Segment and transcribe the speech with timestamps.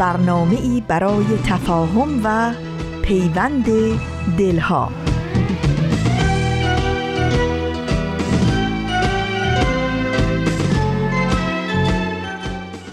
[0.00, 2.52] برنامه ای برای تفاهم و
[3.02, 3.66] پیوند
[4.38, 4.92] دلها.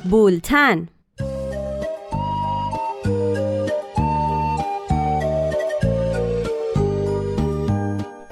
[0.10, 0.88] بولتن.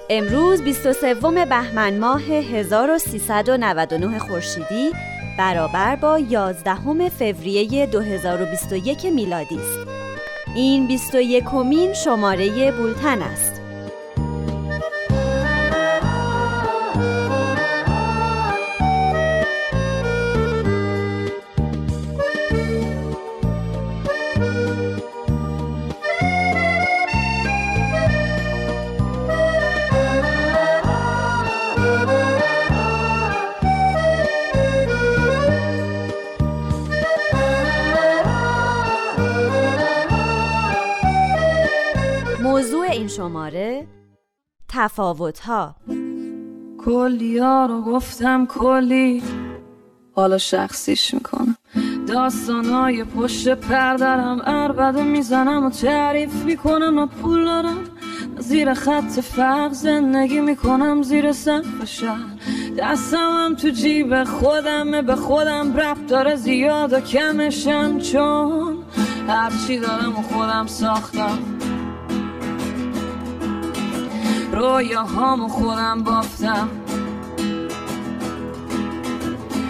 [0.09, 1.13] امروز 23
[1.45, 4.91] بهمن ماه 1399 خورشیدی.
[5.37, 9.87] برابر با 11 فوریه 2021 میلادی است.
[10.55, 13.64] این 21 کمین شماره بولتن است.
[43.25, 43.87] شماره
[44.69, 45.75] تفاوت ها
[46.85, 49.23] کلی ها رو گفتم کلی
[50.15, 51.55] حالا شخصیش می‌کنم.
[52.07, 57.83] داستانهای پشت پردرم اربده می‌زنم و تعریف می‌کنم و پول دارم
[58.39, 62.39] زیر خط فرق زندگی می‌کنم زیر سقف شهر.
[62.77, 68.77] دستم تو جیب خودمه به خودم رب داره زیاد و کمشم چون
[69.27, 71.54] هرچی دارم و خودم ساختم.
[74.55, 76.69] رویاهامو خودم بافتم.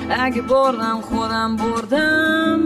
[0.09, 2.59] اگه بردم خودم بردم.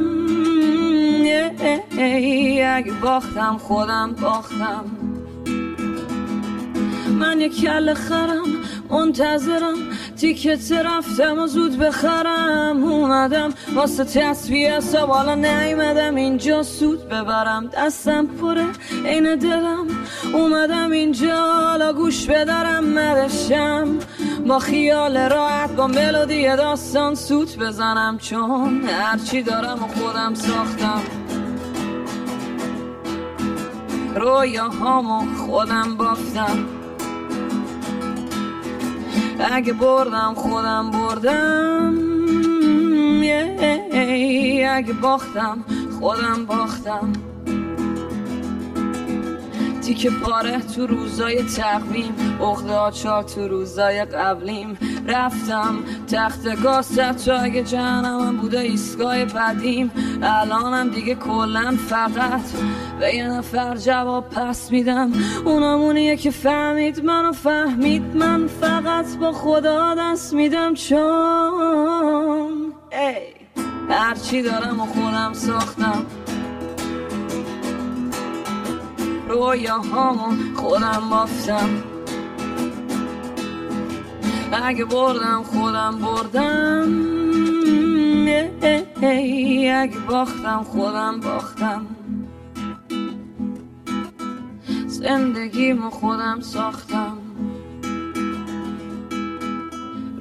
[2.75, 4.98] اگه باختم خودم باختم.
[7.19, 8.47] من یک کل خرم
[8.90, 9.78] منتظرم.
[10.18, 12.84] تیکت رفتم و زود بخرم.
[12.84, 16.63] اومدم واسه تصویه سوالا نیمدم اینجا.
[16.63, 18.66] سود ببرم دستم پره
[19.06, 19.88] این دلم.
[20.34, 24.00] اومدم اینجا حالا گوش بدارم مرشم.
[24.47, 28.18] با خیال راحت با ملودی داستان سوت بزنم.
[28.18, 31.02] چون هرچی دارم و خودم ساختم.
[34.16, 36.78] رویاهامو خودم بافتم.
[39.39, 42.09] اگه بردم خودم بردم.
[44.79, 45.63] اگه باختم
[46.00, 47.13] خودم باختم.
[49.81, 52.38] تیک پاره تو روزای تقویم
[52.73, 54.78] آچار تو روزای قبلیم.
[55.09, 55.75] رفتم
[56.12, 59.92] تخت گاست تو اگه جهنمم بوده ایستگاه بدیم.
[60.24, 62.42] الانم دیگه کلا فقط
[63.00, 65.12] به یه نفر جواب پس میدم.
[65.46, 70.74] اونمونیه که فهمید منو فهمید من فقط با خدا دست میدم.
[70.74, 71.00] چون
[72.91, 73.16] ای
[73.90, 76.06] هرچی دارم و خودم ساختم.
[79.30, 81.70] رویاهامو خودم بافتم.
[84.53, 87.19] اگه بردم خودم بردم.
[89.81, 91.85] اگه باختم خودم باختم.
[94.87, 97.17] زندگیمو خودم ساختم.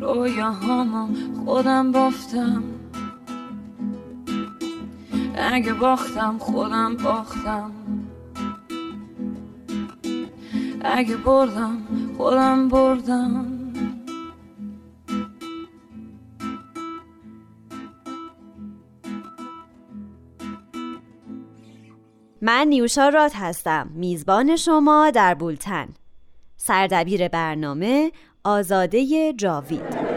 [0.00, 1.08] رویاهامو
[1.44, 2.62] خودم بافتم.
[5.34, 7.70] اگه باختم خودم باختم.
[10.80, 11.78] اگه بردم
[12.16, 13.57] خودم بردم.
[22.42, 25.88] من نیوشا رات هستم میزبان شما در بولتن.
[26.56, 28.12] سردبیر برنامه
[28.44, 30.07] آزاده جاوید.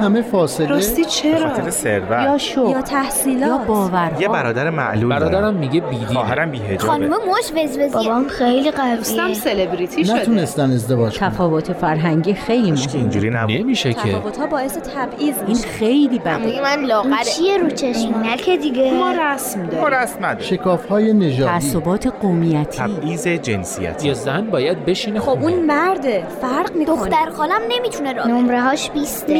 [0.00, 2.10] همه فاصله راستی چرا؟ خاطر ثروت.
[2.10, 3.48] یا شو؟ یا تحصیلات.
[3.48, 6.04] یا باورها یه برادر معلول برادرم میگه بیدی.
[6.04, 7.88] خواهرم بیهجابه خانم مش وزوزی.
[7.94, 10.14] بابام خیلی دوستم قویه سلبریتی شده.
[10.14, 12.94] نتونستن ازدواج تفاوت فرهنگی خیلی مهمه.
[12.94, 13.56] اینجوری نبود.
[13.56, 14.00] نمیشه که.
[14.00, 16.62] تفاوت‌ها باعث تبعیض این خیلی بده.
[16.62, 18.92] من لاغره چیه رو چشمونه که دیگه.
[18.92, 21.50] ما رسم ما داریم رسم نداره شکاف های نژادی.
[21.50, 22.78] تعصبات قومیتی.
[22.78, 24.08] تبعیض جنسیتی.
[24.08, 25.42] یه زن باید بشینه خب.
[25.42, 26.22] اون مرده.
[26.40, 26.96] فرق می‌کنه.
[26.96, 28.28] دختر خالم نمی‌تونه راه.
[28.28, 29.34] نمره هاش بیسته.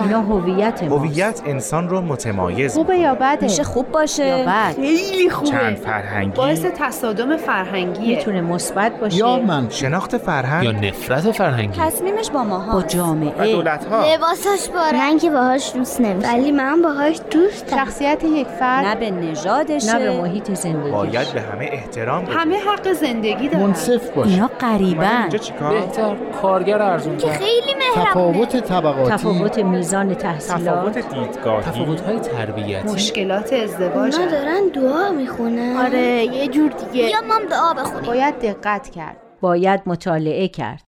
[0.00, 4.74] اینا هویت ما هویت انسان رو متمایز خوبه یا بده؟ میشه خوب یا باشه بد؟
[4.76, 5.50] خیلی خوبه.
[5.50, 8.16] چند فرهنگی؟ باعث تصادم فرهنگیه.
[8.16, 9.16] می‌تونه مثبت باشه.
[9.16, 11.80] یا منفی شناخت یا فرهنگ نفرت فرهنگی.
[11.80, 16.32] تصمیمش با با ماها و جامعه دولت ها لباساش باره من که باهاش دوست نمیشم.
[16.32, 17.76] ولی من باهاش دوستم.
[17.76, 19.92] شخصیت یک فرد نه به نژادشه.
[19.92, 23.66] نه به محیط زندگی باید به همه احترام بدیم همه حق زندگی دارن.
[23.66, 24.30] منصف باشه.
[24.30, 25.20] اینا غریبن.
[25.20, 29.10] اینجا چیکار؟ بهتر کارگر ارزون که خیلی مهربونه تفاوت طبقاتی.
[29.10, 31.62] تفاوت میزان تفاوت تحصیلات دیدگاهی.
[31.62, 32.88] تفاوت‌های تربیتی.
[32.88, 34.14] مشکلات ازدواج.
[34.14, 35.76] اونا دارن دعا می‌خونن.
[35.76, 37.04] آره یه جور دیگه.
[37.04, 38.06] یا مام دعا بخونیم.
[38.06, 39.16] باید دقت کرد.
[39.40, 40.82] باید مطالعه کرد.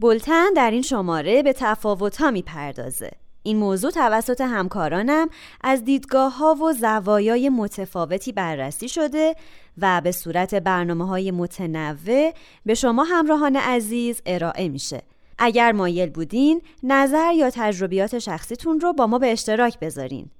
[0.00, 3.10] بولتن در این شماره به تفاوت‌ها می‌پردازه.
[3.42, 5.28] این موضوع توسط همکارانم
[5.60, 9.34] از دیدگاه ها و زوایای متفاوتی بررسی شده
[9.78, 12.32] و به صورت برنامه های متنوع
[12.66, 15.02] به شما همراهان عزیز ارائه میشه.
[15.38, 20.30] اگر مایل بودین نظر یا تجربیات شخصیتون رو با ما به اشتراک بذارین.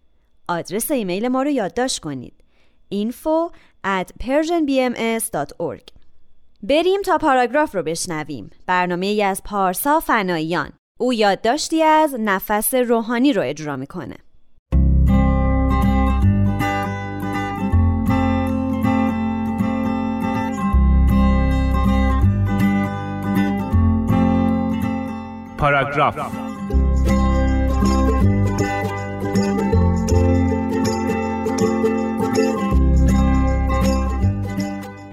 [0.48, 2.34] آدرس ایمیل ما رو یادداشت کنید.
[2.94, 3.52] info
[3.86, 5.92] at persianbms.org
[6.62, 8.50] بریم تا پاراگراف رو بشنویم.
[8.66, 10.72] برنامه ای از پارسا فناییان.
[10.98, 14.16] او یادداشتی از نفس روحانی رو اجرا می‌کنه.
[25.64, 26.18] پاراگراف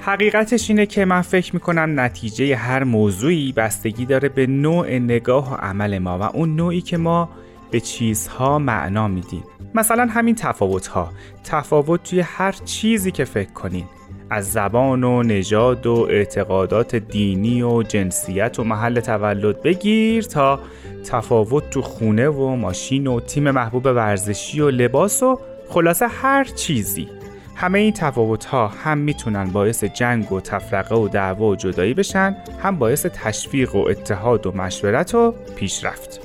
[0.01, 5.55] حقیقتش اینه که من فکر می‌کنم نتیجه هر موضوعی بستگی داره به نوع نگاه و
[5.55, 7.29] عمل ما و اون نوعی که ما
[7.71, 9.43] به چیزها معنا میدیم.
[9.75, 11.11] مثلا همین تفاوت ها
[11.43, 13.85] تفاوت توی هر چیزی که فکر کنین.
[14.31, 20.59] از زبان و نژاد و اعتقادات دینی و جنسیت و محل تولد بگیر تا
[21.05, 25.39] تفاوت تو خونه و ماشین و تیم محبوب ورزشی و لباس و
[25.69, 27.09] خلاصه هر چیزی.
[27.55, 32.35] همه این تفاوت ها هم می‌تونن باعث جنگ و تفرقه و دعوا و جدایی بشن
[32.63, 36.19] هم باعث تشویق و اتحاد و مشورت و پیشرفت.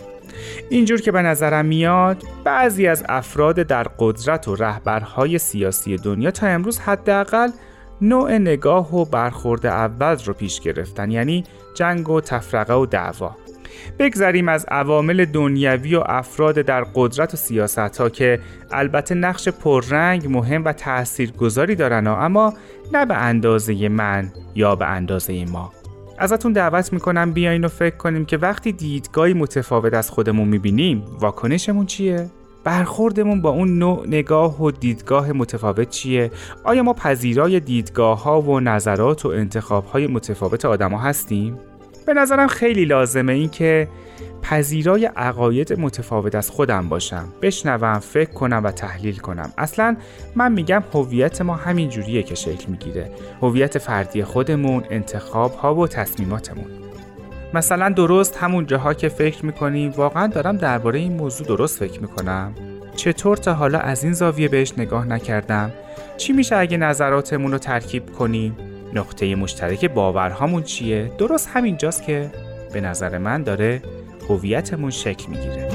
[0.70, 6.47] اینجور که به نظرم میاد بعضی از افراد در قدرت و رهبرهای سیاسی دنیا تا
[6.47, 7.49] امروز حداقل
[8.00, 11.44] نوع نگاه و برخورد اول رو پیش گرفتن یعنی
[11.75, 13.37] جنگ و تفرقه و دعوا
[13.98, 18.40] بگذریم از عوامل دنیوی و افراد در قدرت و سیاست ها که
[18.70, 22.54] البته نقش پررنگ مهم و تاثیرگذاری دارن ها اما
[22.93, 25.72] نه به اندازه من یا به اندازه ما
[26.19, 31.87] ازتون دعوت می‌کنم بیاین و فکر کنیم که وقتی دیدگاهی متفاوت از خودمون می‌بینیم واکنشمون
[31.87, 32.31] چیه؟
[32.66, 36.30] برخوردمون با اون نوع نگاه و دیدگاه متفاوت چیه؟
[36.64, 41.58] آیا ما پذیرای دیدگاه ها و نظرات و انتخاب های متفاوت آدما هستیم؟
[42.06, 43.88] به نظرم خیلی لازمه این که
[44.42, 49.96] پذیرای عقاید متفاوت از خودم باشم بشنوم فکر کنم و تحلیل کنم اصلا
[50.36, 53.10] من میگم هویت ما همین جوریه که شکل می‌گیره
[53.42, 56.85] هویت فردی خودمون انتخاب ها و تصمیماتمون
[57.56, 62.55] مثلا درست همون جاها که فکر می‌کنیم واقعا دارم درباره این موضوع درست فکر می‌کنم.
[62.97, 65.73] چطور تا حالا از این زاویه بهش نگاه نکردم؟
[66.17, 68.56] چی میشه اگه نظراتمون رو ترکیب کنیم؟
[68.94, 72.31] نقطه مشترک باورهامون چیه؟ درست همینجاست که
[72.73, 73.82] به نظر من داره
[74.29, 75.69] هویتمون شکل می‌گیره.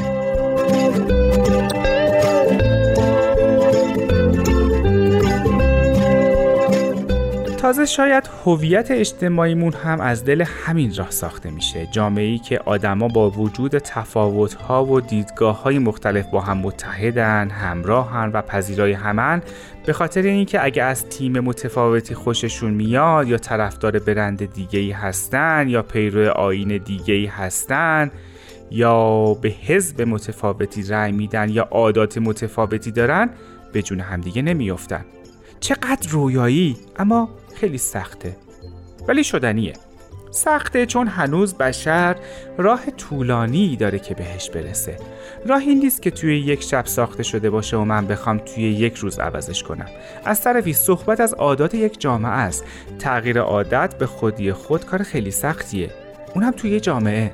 [7.71, 11.87] تازه شاید هویت اجتماعیمون هم از دل همین راه ساخته میشه.
[11.91, 18.93] جامعه‌ای که آدما با وجود تفاوت‌ها و دیدگاه‌های مختلف با هم متحدن همراهن و پذیرای
[18.93, 19.41] همن
[19.85, 25.81] به خاطر اینکه اگه از تیم متفاوتی خوششون میاد یا طرفدار برند دیگه‌ای هستن یا
[25.81, 28.11] پیرو آیین دیگه‌ای هستن
[28.71, 33.29] یا به حزب متفاوتی رأی میدن یا عادات متفاوتی دارن
[33.73, 35.05] به جون همدیگه نمیافتن.
[35.59, 37.29] چقدر رویایی اما
[37.61, 38.35] خیلی سخته.
[39.07, 39.73] ولی شدنیه.
[40.31, 42.15] سخته چون هنوز بشر
[42.57, 44.97] راه طولانی داره که بهش برسه.
[45.45, 48.95] راه این نیست که توی یک شب ساخته شده باشه و من بخوام توی یک
[48.95, 49.85] روز عوضش کنم.
[50.25, 52.65] از طرفی صحبت از عادات یک جامعه است.
[52.99, 55.89] تغییر عادت به خودی خود کار خیلی سختیه.
[56.35, 57.31] اونم توی جامعه.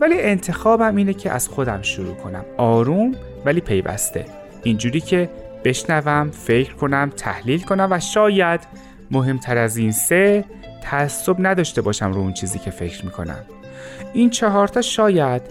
[0.00, 2.44] ولی انتخابم اینه که از خودم شروع کنم.
[2.56, 3.14] آروم
[3.44, 4.26] ولی پیوسته.
[4.62, 5.30] اینجوری که
[5.64, 8.60] بشنوم فکر کنم تحلیل کنم و شاید
[9.10, 10.44] مهمتر از این سه
[10.82, 13.44] تعصب نداشته باشم رو اون چیزی که فکر می‌کنم.
[14.12, 15.42] این چهارتا شاید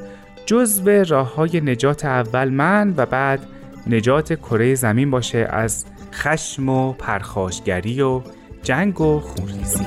[0.45, 3.39] جزو راه های نجات اول من و بعد
[3.87, 8.21] نجات کره زمین باشه از خشم و پرخاشگری و
[8.63, 9.85] جنگ و خونریزی.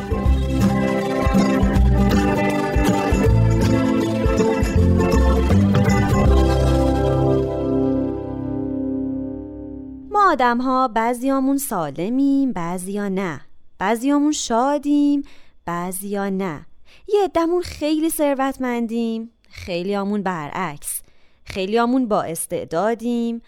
[10.11, 13.41] ما آدم ها بعضیامون سالمیم بعضیا نه.
[13.83, 15.23] بعضیامون شادیم
[15.65, 16.67] بعضیا نه.
[17.09, 21.03] یه عدمون خیلی ثروتمندیم خیلیامون برعکس.
[21.45, 23.43] خیلیامون با استعدادیم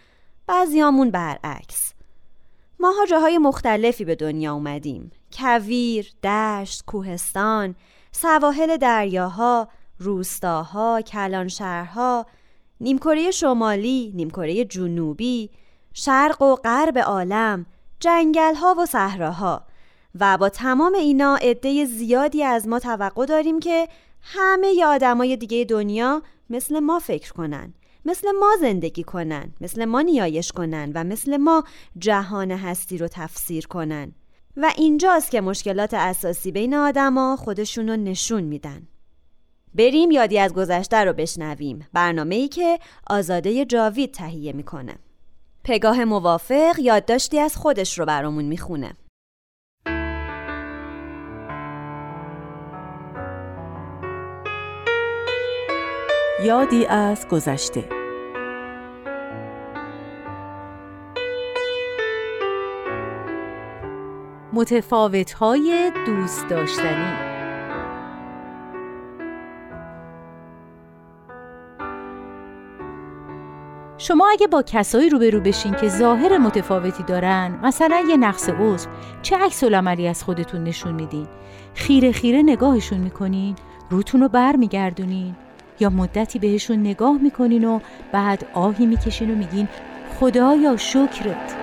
[0.47, 1.93] بعضیامون برعکس.
[2.81, 5.13] ماها جاهای مختلفی به دنیا اومدیم.
[5.33, 7.75] کویر، دشت، کوهستان،
[8.13, 12.27] سواحل دریاها، روستاها، کلانشهرها،
[12.81, 15.51] نیمکره شمالی، نیمکره جنوبی،
[15.93, 17.67] شرق و غرب عالم،
[18.01, 19.64] جنگلها و صحراها.
[20.21, 23.89] و با تمام اینا عده زیادی از ما توقع داریم که
[24.23, 30.01] همه ی آدمای دیگه دنیا مثل ما فکر کنن مثل ما زندگی کنن مثل ما
[30.01, 31.65] نیایش کنن و مثل ما
[31.99, 34.13] جهان هستی رو تفسیر کنن.
[34.57, 38.83] و اینجاست که مشکلات اساسی بین آدما خودشون رو نشون میدن.
[39.75, 41.87] بریم یادی از گذشته رو بشنویم.
[41.93, 42.79] برنامه ای که
[43.11, 44.95] آزاده جاوید تهیه می‌کنه.
[45.65, 48.97] پگاه موافق یادداشتی از خودش رو برامون می‌خونه.
[56.45, 57.85] یادی از گذشته.
[64.53, 67.35] متفاوت های دوست داشتنی.
[73.99, 78.89] شما اگه با کسایی روبرو بشین که ظاهر متفاوتی دارن مثلا یه نقص عضو
[79.23, 81.27] چه عکس العملی از خودتون نشون میدین؟
[81.75, 83.57] خیره خیره نگاهشون می‌کنین
[83.91, 85.37] روتون رو بر میگردونین
[85.81, 87.81] یا مدتی بهشون نگاه می‌کنین و
[88.13, 89.69] بعد آهی می‌کشین و میگین
[90.21, 91.57] خدایا شکرت.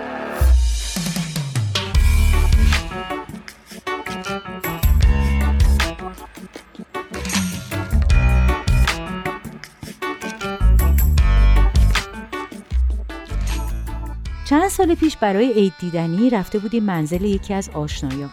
[14.50, 18.30] چند سال پیش برای عید دیدنی رفته بودیم منزل یکی از آشنایان.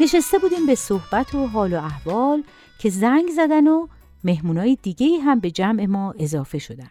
[0.00, 2.42] نشسته بودیم به صحبت و حال و احوال
[2.78, 3.86] که زنگ زدن و
[4.24, 6.88] مهمونای دیگه هم به جمع ما اضافه شدن.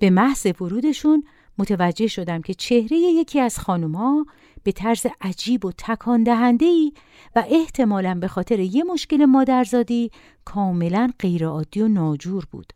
[0.00, 1.24] به محض ورودشون
[1.58, 4.26] متوجه شدم که چهره یکی از خانوما
[4.62, 6.92] به طرز عجیب و تکان دهنده ای
[7.36, 10.10] و احتمالاً به خاطر یه مشکل مادرزادی
[10.44, 12.72] کاملا غیرعادی و ناجور بود.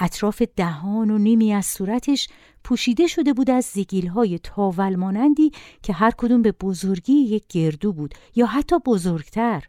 [0.00, 2.28] اطراف دهان و نیمی از صورتش
[2.64, 5.50] پوشیده شده بود از زگیلهای تاول مانندی
[5.82, 9.64] که هر کدوم به بزرگی یک گردو بود یا حتی بزرگتر.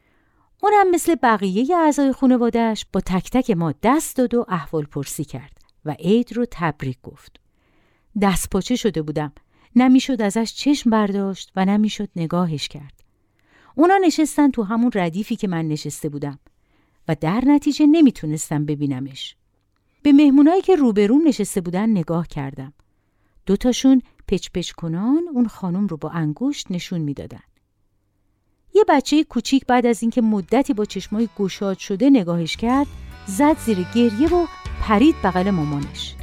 [0.64, 5.58] اونم مثل بقیه اعضای خانوادهش با تک تک ما دست داد و احوال پرسی کرد
[5.86, 7.40] و عید رو تبریک گفت.
[8.22, 9.32] دست پاچه شده بودم.
[9.76, 13.04] نمی‌شد ازش چشم برداشت و نمی‌شد نگاهش کرد.
[13.76, 16.40] اونا نشستن تو همون ردیفی که من نشسته بودم
[17.08, 19.36] و در نتیجه نمی‌تونستم ببینمش.
[20.04, 22.74] به مهمونایی که روبرون نشسته بودن نگاه کردم.
[23.46, 27.44] دوتاشون پچ پچ کنان اون خانم رو با انگشت نشون می‌دادن.
[28.76, 32.88] یه بچه کوچیک بعد از اینکه مدتی با چشمای گشاد شده نگاهش کرد
[33.26, 34.46] زد زیر گریه و
[34.82, 36.16] پرید بغل مامانش.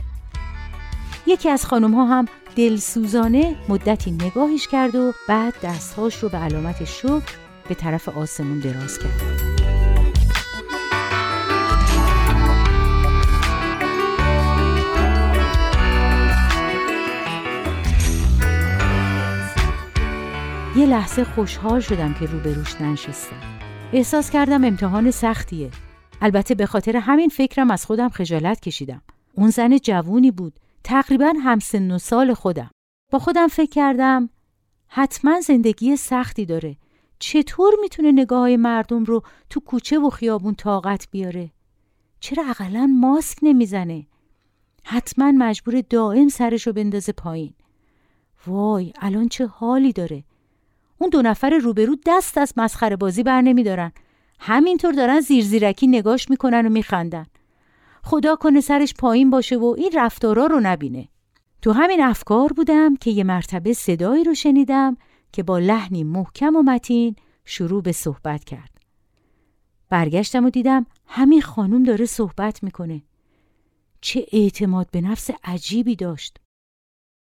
[1.27, 2.27] یکی از خانم ها هم
[2.57, 7.35] دلسوزانه مدتی نگاهش کرد و بعد دستهاش رو به علامت شکر
[7.69, 9.50] به طرف آسمون دراز کرد.
[20.77, 23.41] یه لحظه خوشحال شدم که روبروش ننشستم.
[23.93, 25.71] احساس کردم امتحان سختیه.
[26.21, 29.03] البته به خاطر همین فکرم از خودم خجالت کشیدم.
[29.35, 30.61] اون زن جوونی بود.
[30.85, 32.71] تقریبا همسن و سال خودم.
[33.13, 34.31] با خودم فکر کردم
[34.89, 36.77] حتما زندگی سختی داره.
[37.19, 41.51] چطور می‌تونه نگاه مردم رو تو کوچه و خیابون طاقت بیاره؟
[42.21, 44.07] چرا اقلا ماسک نمی‌زنه؟
[44.85, 47.53] حتما مجبور دائم سرشو بندازه پایین.
[48.47, 50.25] وای الان چه حالی داره؟
[51.01, 53.93] اون دو نفر روبرو دست از مسخره بازی بر نمیدارن
[54.41, 57.27] همینطور دارن زیرزیرکی نگاش می‌کنن و میخندن
[58.03, 61.09] خدا کنه سرش پایین باشه و این رفتارا رو نبینه
[61.63, 64.97] تو همین افکار بودم که یه مرتبه صدایی رو شنیدم
[65.33, 68.71] که با لحنی محکم و متین شروع به صحبت کرد
[69.89, 73.03] برگشتم و دیدم همین خانم داره صحبت می‌کنه.
[74.01, 76.39] چه اعتماد به نفس عجیبی داشت.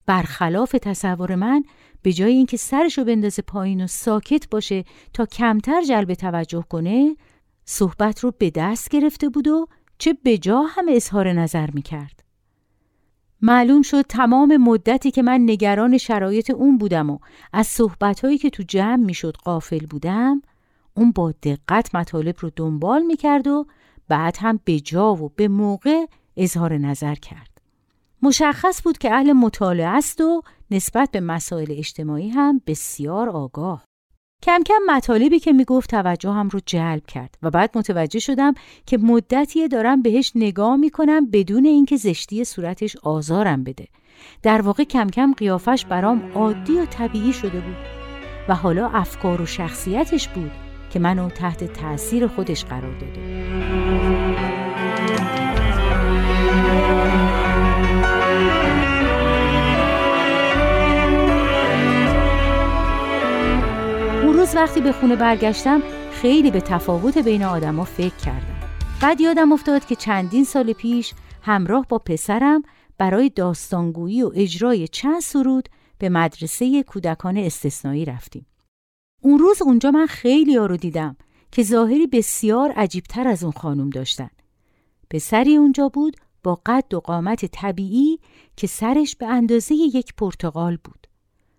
[0.06, 1.64] برخلاف تصور من
[2.02, 7.16] به جای اینکه سرشو بندازه پایین و ساکت باشه تا کمتر جلب توجه کنه
[7.64, 9.66] صحبت رو به دست گرفته بود و
[9.98, 12.22] چه بجا هم اظهار نظر می‌کرد.
[13.42, 17.18] معلوم شد تمام مدتی که من نگران شرایط اون بودم و
[17.52, 20.42] از صحبتهایی که تو جمع می‌شد قافل بودم
[20.94, 23.66] اون با دقت مطالب رو دنبال می‌کرد و
[24.08, 26.06] بعد هم به جا و به موقع
[26.36, 27.51] اظهار نظر کرد.
[28.22, 33.84] مشخص بود که اهل مطالعه است و نسبت به مسائل اجتماعی هم بسیار آگاه.
[34.42, 38.54] کم کم مطالبی که می‌گفت توجه هم رو جلب کرد و بعد متوجه شدم
[38.86, 43.88] که مدتی دارم بهش نگاه می‌کنم بدون اینکه زشتی صورتش آزارم بده.
[44.42, 47.76] در واقع کم کم قیافش برام عادی و طبیعی شده بود
[48.48, 50.50] و حالا افکار و شخصیتش بود
[50.90, 54.61] که منو تحت تأثیر خودش قرار داده.
[64.56, 65.82] وقتی به خونه برگشتم
[66.12, 68.56] خیلی به تفاوت بین آدما فکر کردم.
[69.02, 72.62] بعد یادم افتاد که چندین سال پیش همراه با پسرم
[72.98, 75.68] برای داستانگویی و اجرای چند سرود
[75.98, 78.46] به مدرسه کودکان استثنایی رفتیم.
[79.20, 81.16] اون روز اونجا من خیلی ها رو دیدم
[81.52, 84.30] که ظاهری بسیار عجیبتر از اون خانم داشتن.
[85.10, 88.18] پسری اونجا بود با قد و قامت طبیعی
[88.56, 91.01] که سرش به اندازه یک پرتقال بود.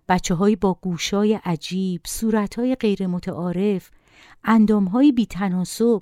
[0.10, 3.92] بچه های با گوشای عجیب، صورت های غیر متعارف،
[4.44, 6.02] اندام های بی تناسب.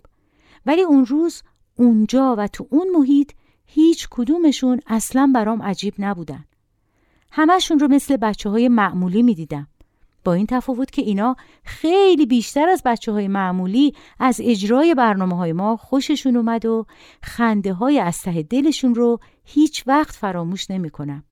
[0.65, 1.43] ولی اون روز
[1.75, 3.31] اونجا و تو اون محیط
[3.65, 6.45] هیچ کدومشون اصلا برام عجیب نبودن.
[7.31, 9.67] همشون رو مثل بچه های معمولی می دیدم.
[10.23, 15.53] با این تفاوت که اینا خیلی بیشتر از بچه های معمولی از اجرای برنامه های
[15.53, 16.85] ما خوششون اومد و
[17.23, 21.23] خنده های از ته دلشون رو هیچ وقت فراموش نمی کنم.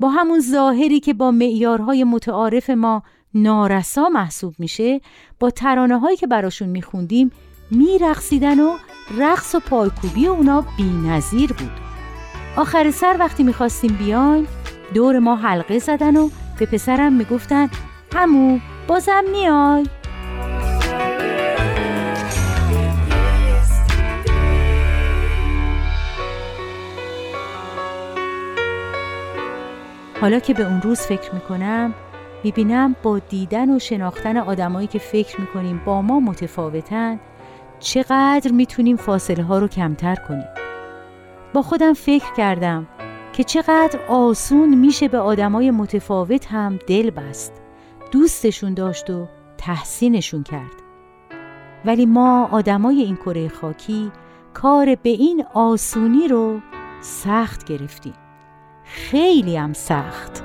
[0.00, 3.02] با همون ظاهری که با معیارهای متعارف ما
[3.34, 5.00] نارسا محسوب میشه
[5.40, 7.30] با ترانه هایی که براشون میخوندیم
[7.70, 8.76] میرقصیدن و
[9.18, 11.70] رقص و پایکوبی اونا بی بود.
[12.56, 14.46] آخر سر وقتی می‌خواستیم بیاین
[14.94, 17.70] دور ما حلقه زدن و به پسرم می‌گفتن
[18.14, 19.86] همو بازم میای
[30.20, 31.94] حالا که به اون روز فکر می‌کنم
[32.44, 37.20] می‌بینم با دیدن و شناختن آدمایی که فکر می‌کنیم با ما متفاوتن
[37.80, 40.46] چقدر می‌تونیم فاصله ها رو کمتر کنیم.
[41.54, 42.86] با خودم فکر کردم
[43.32, 47.52] که چقدر آسون میشه به آدمای متفاوت هم دل بست
[48.12, 50.82] دوستشون داشت و تحسینشون کرد.
[51.84, 54.12] ولی ما آدمای این کره خاکی
[54.54, 56.60] کار به این آسونی رو
[57.00, 58.14] سخت گرفتیم.
[58.86, 60.42] خیلی هم سخت.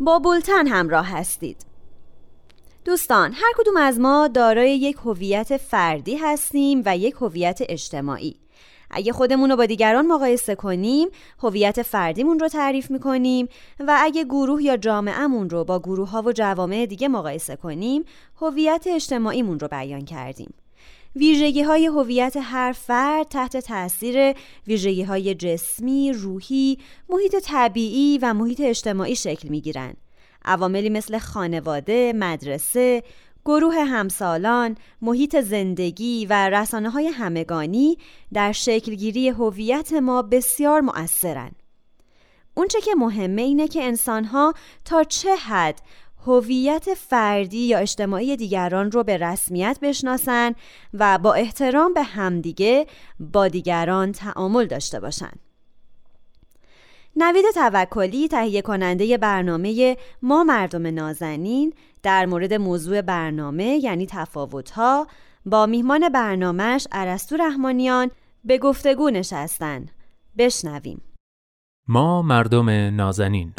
[0.00, 1.66] با بولتن همراه هستید.
[2.84, 8.43] دوستان هر کدوم از ما دارای یک هویت فردی هستیم و یک هویت اجتماعی.
[8.90, 11.08] اگه خودمون رو با دیگران مقایسه کنیم
[11.42, 13.48] هویت فردیمون رو تعریف می‌کنیم
[13.80, 18.04] و اگه گروه یا جامعهمون رو با گروه ها و جوامع دیگه مقایسه کنیم
[18.40, 20.54] هویت اجتماعیمون رو بیان کردیم
[21.16, 24.34] ویژگی های هویت هر فرد تحت تاثیر
[24.66, 29.94] ویژگی های جسمی، روحی، محیط طبیعی و محیط اجتماعی شکل می گیرن.
[30.44, 33.02] عواملی مثل خانواده، مدرسه،
[33.44, 37.98] گروه همسالان، محیط زندگی و رسانه های همگانی
[38.32, 41.50] در شکلگیری هویت ما بسیار مؤثرن.
[42.54, 44.54] اونچه که مهمه اینه که انسانها
[44.84, 45.80] تا چه حد
[46.26, 50.54] هویت فردی یا اجتماعی دیگران رو به رسمیت بشناسن
[50.94, 52.86] و با احترام به همدیگه
[53.20, 55.32] با دیگران تعامل داشته باشن.
[57.16, 61.72] نوید توکلی تهیه کننده برنامه ما مردم نازنین
[62.02, 65.06] در مورد موضوع برنامه یعنی تفاوتها
[65.46, 68.10] با میهمان برنامهش عرستو رحمانیان
[68.44, 69.86] به گفتگو نشستن.
[70.38, 71.02] بشنویم.
[71.88, 73.52] ما مردم نازنین.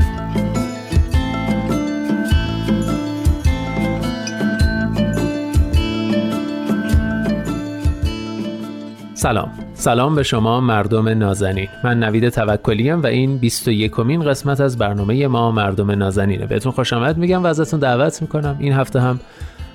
[9.14, 9.65] سلام.
[9.78, 15.28] سلام به شما مردم نازنین من نوید توکلیم و این 21 مین قسمت از برنامه
[15.28, 16.46] ما مردم نازنینه.
[16.46, 18.58] بهتون خوش آمد میگم و ازتون دعوت می‌کنم.
[18.60, 19.20] این هفته هم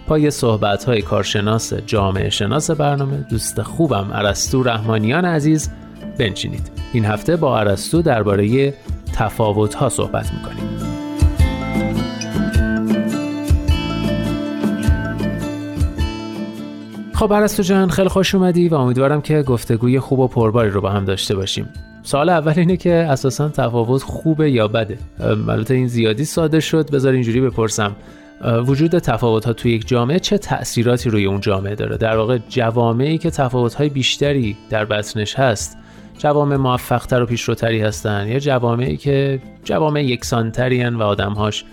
[0.07, 5.71] پای صحبت های کارشناس جامعه شناس برنامه دوست خوبم عرستو رحمانیان عزیز
[6.19, 6.71] بنشینید.
[6.93, 8.75] این هفته با ارسطو درباره
[9.13, 10.69] تفاوت ها صحبت می‌کنیم.
[17.21, 20.91] خب ارسطو جان خیلی خوش اومدی و امیدوارم که گفتگوی خوب و پرباری رو با
[20.91, 21.69] هم داشته باشیم.
[22.03, 24.99] سال اول اینه که اساسا تفاوت خوبه یا بده؟
[25.49, 27.97] البته این زیادی ساده شد بذار اینجوری بپرسم.
[28.67, 33.19] وجود تفاوت ها توی یک جامعه چه تأثیراتی روی اون جامعه داره؟ در واقع جوامعی
[33.19, 35.77] که تفاوت های بیشتری در بطنش هست
[36.19, 41.65] جوامع موفقتر و پیشروتری هستن یا جوامعی که جوامع یکسانتری و آدمهاش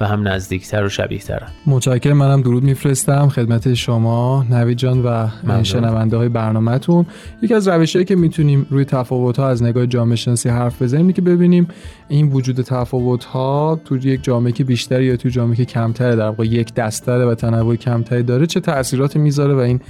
[0.00, 3.28] به هم نزدیکتر و شبیه ترن متشکرم منم درود میفرستم.
[3.28, 5.28] خدمت شما نوید جان و
[5.62, 7.06] شنونده های برنامهتون.
[7.42, 11.22] یکی از روشهایی که می‌تونیم روی تفاوت ها از نگاه جامعه شناسی حرف بزنیم که
[11.22, 11.68] ببینیم
[12.08, 16.26] این وجود تفاوت ها تو یک جامعه که بیشتری یا تو جامعه که کمتره در
[16.26, 19.80] واقع یک دستره و تنوع کمتری داره چه تاثیراتی می‌ذاره و این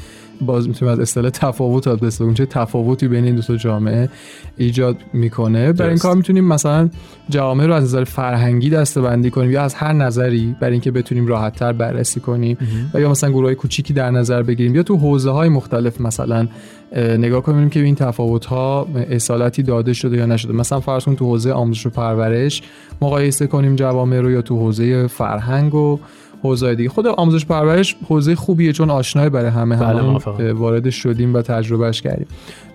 [0.41, 2.35] باز می‌تونیم از اصطلاح تفاوت ها بسازیم.
[2.35, 4.09] چه تفاوتی بین این دو تا جامعه
[4.57, 5.73] ایجاد می‌کنه.
[5.73, 6.91] برای این کار می‌تونیم مثلا
[7.29, 11.57] جامعه رو از نظر فرهنگی دسته کنیم یا از هر نظری برای اینکه بتونیم راحت
[11.57, 12.57] تر بررسی کنیم
[12.95, 16.49] و یا مثلا گروه های کوچیکی در نظر بگیریم یا تو حوزه های مختلف مثلا
[16.97, 20.53] نگاه کنیم که این تفاوت ها اصالتی داده شده یا نشده.
[20.53, 22.63] مثلا فرض کنیم تو حوزه آموزش و پرورش
[23.03, 25.99] مقایسه کنیم جوامع رو یا تو حوزه فرهنگ و
[26.43, 26.89] حوزه دیگه.
[26.89, 32.27] خود آموزش پرورش حوزه خوبیه چون آشنای برای همه بله وارد شدیم و تجربهش کردیم.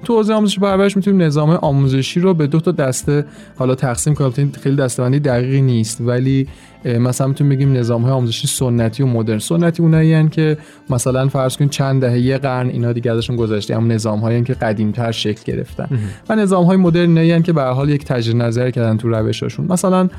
[0.03, 3.25] تو حوزه آموزش پرورش می‌تونیم نظام آموزشی رو به دو تا دسته
[3.55, 6.47] حالا تقسیم کنیم خیلی دسته‌بندی دقیقی نیست ولی
[6.85, 9.39] مثلا می‌تونیم بگیم نظام های آموزشی سنتی و مدرن.
[9.39, 10.57] سنتی اونایی که
[10.89, 14.53] مثلا فرض کنید چند دهه یه قرن اینا دیگه ازشون گذشته اما نظام هایی که
[14.53, 15.87] قدیمتر شکل گرفتن.
[16.29, 20.09] و نظام های مدرن اینایی که به حال یک تجدید نظر کردن تو روشاشون مثلا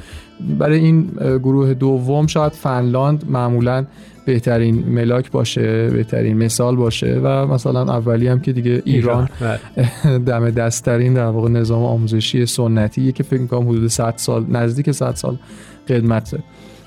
[0.58, 3.86] برای این گروه دوم شاید فنلاند معمولا
[4.26, 9.28] بهترین ملاک باشه بهترین مثال باشه و مثلا اولی هم که دیگه ایران.
[9.40, 10.18] بله.
[10.26, 15.14] دم دستترین در واقع نظام آموزشی سنتی که فکر می‌کنم حدود 100 سال نزدیک 100
[15.14, 15.36] سال
[15.88, 16.38] قدمت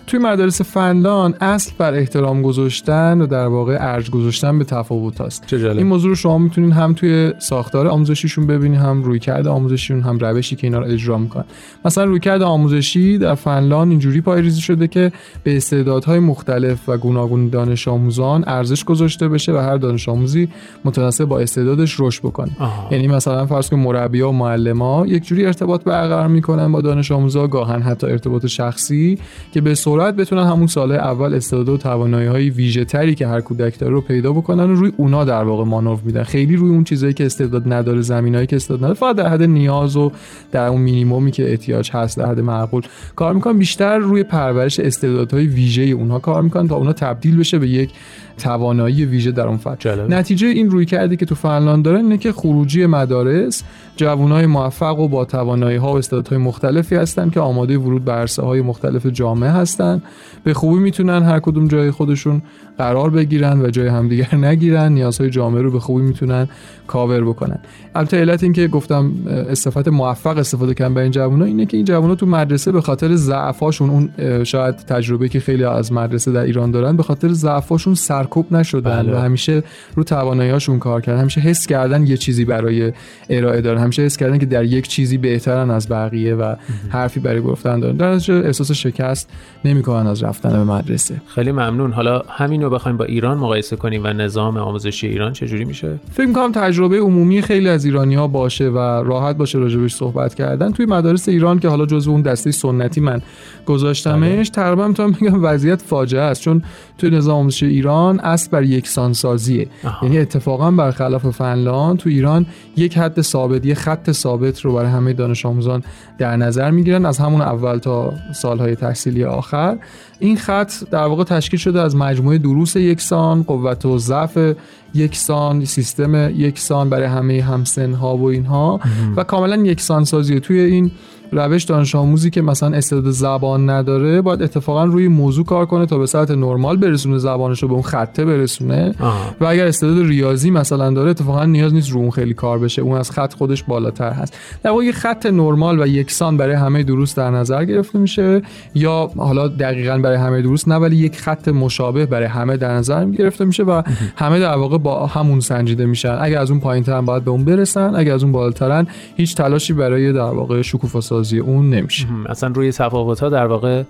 [0.09, 5.53] توی مدارس فنلان اصل بر احترام گذاشتن و در واقع ارج گذاشتن به تفاوت هست.
[5.53, 10.17] این موضوع رو شما می‌تونین هم توی ساختار آموزشیشون ببینید هم روی کرده آموزشیشون هم
[10.17, 11.43] روشی که اینا رو اجرا می‌کنن.
[11.85, 15.11] مثلا روی کرده آموزشی در فنلان اینجوری پایریزی شده که
[15.43, 20.49] به استعدادهای مختلف و گوناگون دانش آموزان ارزش گذاشته بشه و هر دانش آموزی
[20.85, 22.51] متناسب با استعدادش رشد بکنه.
[22.91, 27.47] یعنی مثلا فرض کن مربی‌ها و معلم‌ها یک جوری ارتباط برقرار می‌کنن با دانش آموزا
[27.47, 29.17] گاهن حتی ارتباط شخصی
[29.53, 33.41] که به سرعت بتونن همون سال اول استعداد و توانایی های ویژه تری که هر
[33.41, 36.23] کودک داره رو پیدا بکنن و روی اونا در واقع مانور میدن.
[36.23, 39.97] خیلی روی اون چیزایی که استعداد نداره زمینایی که استعداد نداره فقط در حد نیاز
[39.97, 40.11] و
[40.51, 42.83] در اون مینیمومی که احتیاج هست در حد معقول.
[43.15, 47.69] کار می‌کنن بیشتر روی پرورش استعدادهای ویژه اونها کار می‌کنن تا اونا تبدیل بشه به
[47.69, 47.91] یک
[48.39, 49.95] توانایی ویژه در اون فضا.
[49.95, 53.63] نتیجه این روی کرده که تو فنلاند داره اینه که خروجی مدارس
[53.95, 58.41] جوانای موفق و با توانایی ها و استعدادهای مختلفی هستن که آماده ورود به عرصه
[58.41, 60.01] های مختلف جامعه هستن.
[60.43, 62.41] به خوبی می‌تونن هر کدوم جای خودشون
[62.77, 64.93] قرار بگیرن و جای همدیگر نگیرن.
[64.93, 66.47] نیازهای جامعه رو به خوبی می‌تونن
[66.87, 67.59] کاور بکنن.
[67.95, 71.85] البته علت این که گفتم استفاده موفق استفاده کردن به این جوونا اینه که این
[71.85, 74.09] جوونا تو مدرسه به خاطر ضعفاشون اون
[74.43, 77.95] شاید تجربه که خیلی از مدرسه در ایران دارن به خاطر ضعفاشون
[78.29, 79.13] سرکوب نشدن بله.
[79.13, 79.63] و همیشه
[79.95, 81.21] رو تواناییاشون کار کردن.
[81.21, 82.93] همیشه حس کردن یه چیزی برای
[83.29, 83.81] ارائه دارن.
[83.81, 86.55] همیشه حس کردن که در یک چیزی بهترن از بقیه و
[86.89, 87.95] حرفی برای گفتن دارن.
[87.95, 89.29] در احساس شکست
[89.65, 91.21] نمی‌کنن از رفتن به مدرسه.
[91.27, 91.91] خیلی ممنون.
[91.91, 96.25] حالا همین رو بخوایم با ایران مقایسه کنیم و نظام آموزشی ایران چجوری میشه؟ فکر
[96.25, 100.71] می‌کنم تجربه عمومی خیلی از ایرانی ها باشه و راحت باشه راجبش صحبت کردن.
[100.71, 103.21] توی مدارس ایران که حالا جزو اون دسته سنتی من
[103.65, 104.43] گذاشتمش بله.
[104.43, 106.41] تقریبا می‌تونم بگم وضعیت فاجعه است.
[106.41, 106.63] چون
[106.97, 109.67] توی نظام آموزشی ایران اصل بر یکسان سازیه
[110.01, 115.13] یعنی اتفاقا برخلاف فنلاند تو ایران یک حد ثابت یک خط ثابت رو برای همه
[115.13, 115.83] دانش آموزان
[116.17, 119.77] در نظر می‌گیرن از همون اول تا سالهای تحصیلی آخر.
[120.19, 124.55] این خط در واقع تشکیل شده از مجموعه دروس یکسان قوت و ضعف
[124.93, 128.79] یکسان سیستم یکسان برای همه همسن ها و اینها.
[129.15, 130.91] و کاملا یکسان سازی توی این
[131.31, 135.97] روش دانش آموزی که مثلا استعداد زبان نداره باید اتفاقا روی موضوع کار کنه تا
[135.97, 138.95] به سطح نرمال برسونه زبانش رو به اون خطه برسونه.
[139.41, 142.81] و اگر استعداد ریاضی مثلا داره اتفاقا نیاز نیست رو اون خیلی کار بشه.
[142.81, 144.37] اون از خط خودش بالاتر هست.
[144.63, 148.41] در واقع خط نرمال و یکسان برای همه دروس در نظر گرفته میشه.
[148.75, 153.05] یا حالا دقیقا برای همه دروس نه ولی یک خط مشابه برای همه در نظر
[153.05, 153.81] گرفته میشه و
[154.15, 156.17] همه در واقع با همون سنجیده میشن.
[156.21, 158.87] اگر از اون پایینتر باید به اون برسن اگر از اون بالاترن
[159.17, 162.07] هیچ تلاشی برای در واقع شکوفا سازی اون نمیشه.
[162.29, 163.83] اصلا روی تفاوت ها در واقع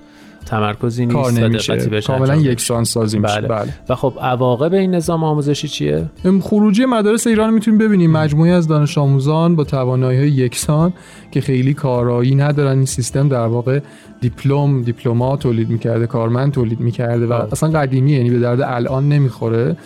[0.45, 2.01] تمرکزی نیست کار نمیشه.
[2.01, 3.47] کاملا یکسان سازی میشه بله.
[3.47, 3.73] بله.
[3.89, 8.11] و خب عواقب این نظام آموزشی چیه؟ ام، خروجی مدارس ایران می‌تونیم ببینیم.
[8.11, 10.93] مجموعی از دانش آموزان با توانایی های یکسان
[11.31, 13.79] که خیلی کارایی ندارن این سیستم در واقع
[14.21, 17.47] دیپلم دیپلما تولید می‌کرده کارمند تولید می‌کرده و آه.
[17.51, 19.77] اصلا قدیمی یعنی به درد الان نمی‌خوره.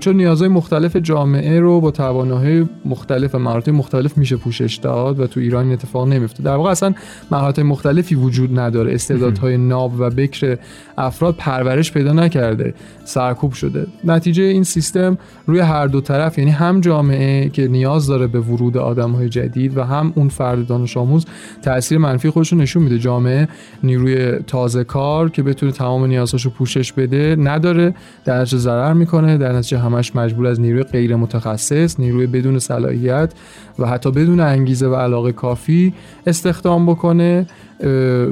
[0.00, 5.26] چون نیازهای مختلف جامعه رو با توانایی مختلف و مهارت مختلف میشه پوشش داد و
[5.26, 6.94] تو ایران این اتفاق نمیفته در واقع اصلا
[7.30, 8.94] مهارت مختلفی وجود نداره.
[8.94, 10.58] استعدادهای ناب و بکر
[10.98, 12.74] افراد پرورش پیدا نکرده.
[13.04, 13.86] سرکوب شده.
[14.04, 18.76] نتیجه این سیستم روی هر دو طرف یعنی هم جامعه که نیاز داره به ورود
[18.76, 21.26] آدمهای جدید و هم اون فرد دانش آموز
[21.62, 22.98] تاثیر منفی خودش رو نشون میده.
[22.98, 23.48] جامعه
[23.82, 27.94] نیروی تازه کار که بتونه تمام نیازهاشو پوشش بده نداره.
[28.24, 29.38] در نتیجه ضرر می‌کنه.
[29.38, 33.32] در نتیجه همش مجبور از نیروی غیر متخصص نیروی بدون صلاحیت
[33.78, 35.94] و حتی بدون انگیزه و علاقه کافی
[36.26, 37.46] استخدام بکنه.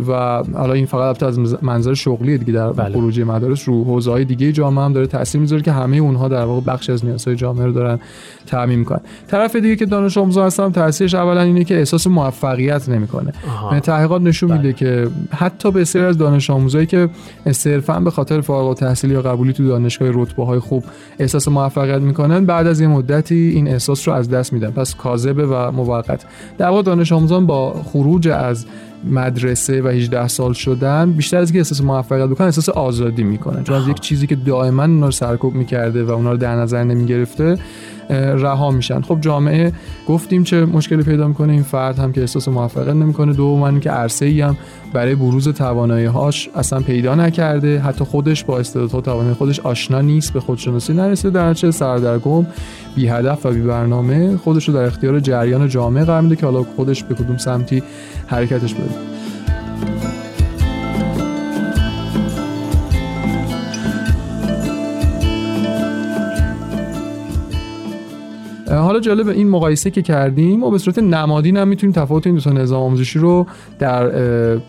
[0.09, 2.93] و حالا این فقط البته از منظر شغلی دیگه در بله.
[2.93, 6.45] خروجی مدارس رو حوزه های دیگه جامعه هم داره تاثیر می‌ذاره که همه اونها در
[6.45, 7.99] واقع بخش از نیازهای جامعه رو دارن
[8.47, 13.33] تعمین می‌کنن طرف دیگه که دانش آموزان هستن تاثیرش اولا اینه که احساس موفقیت نمی‌کنه.
[13.69, 14.59] یعنی تحقیقات نشون بله.
[14.59, 17.09] میده که حتی بسیاری از دانش آموزایی که
[17.53, 20.85] صرفا به خاطر فارغ التحصیلی یا قبولی تو دانشگاه رتبه های خوب
[21.19, 25.47] احساس موفقیت می‌کنن بعد از یه مدتی این احساس رو از دست میدن پس کاذبه
[25.47, 26.25] و موقت
[26.59, 28.67] در واقع دانش آموزان با خروج از
[29.05, 33.65] مدرسه و 18 سال شدن بیشتر از اینکه احساس موفقیت بکنن احساس آزادی می‌کنن.
[33.65, 36.85] چون از یک چیزی که دائما اونا رو سرکوب می‌کرده و اونا رو در نظر
[36.85, 37.59] نمی‌گرفته
[38.15, 39.01] رها میشن.
[39.01, 39.73] خب جامعه
[40.09, 43.33] گفتیم چه مشکلی پیدا می‌کنه؟ این فرد هم که احساس موفقیت نمی‌کنه.
[43.33, 44.57] دوم اینکه عرصه ای هم
[44.93, 47.79] برای بروز توانایی هاش اصلا پیدا نکرده.
[47.79, 51.31] حتی خودش با استعدادها و توانایی خودش آشنا نیست به خودشناسی نرسیده.
[51.31, 52.47] در نتیجه سردرگم
[52.95, 56.63] بی هدف و بی برنامه خودش رو در اختیار جریان جامعه قرار میده که حالا
[56.63, 57.83] خودش به کدوم سمتی
[58.27, 58.95] حرکتش بده.
[68.71, 72.41] حالا جالب این مقایسه که کردیم ما به صورت نمادین هم می‌تونیم تفاوت این دو
[72.41, 73.47] تا نظام آموزشی رو
[73.79, 74.11] در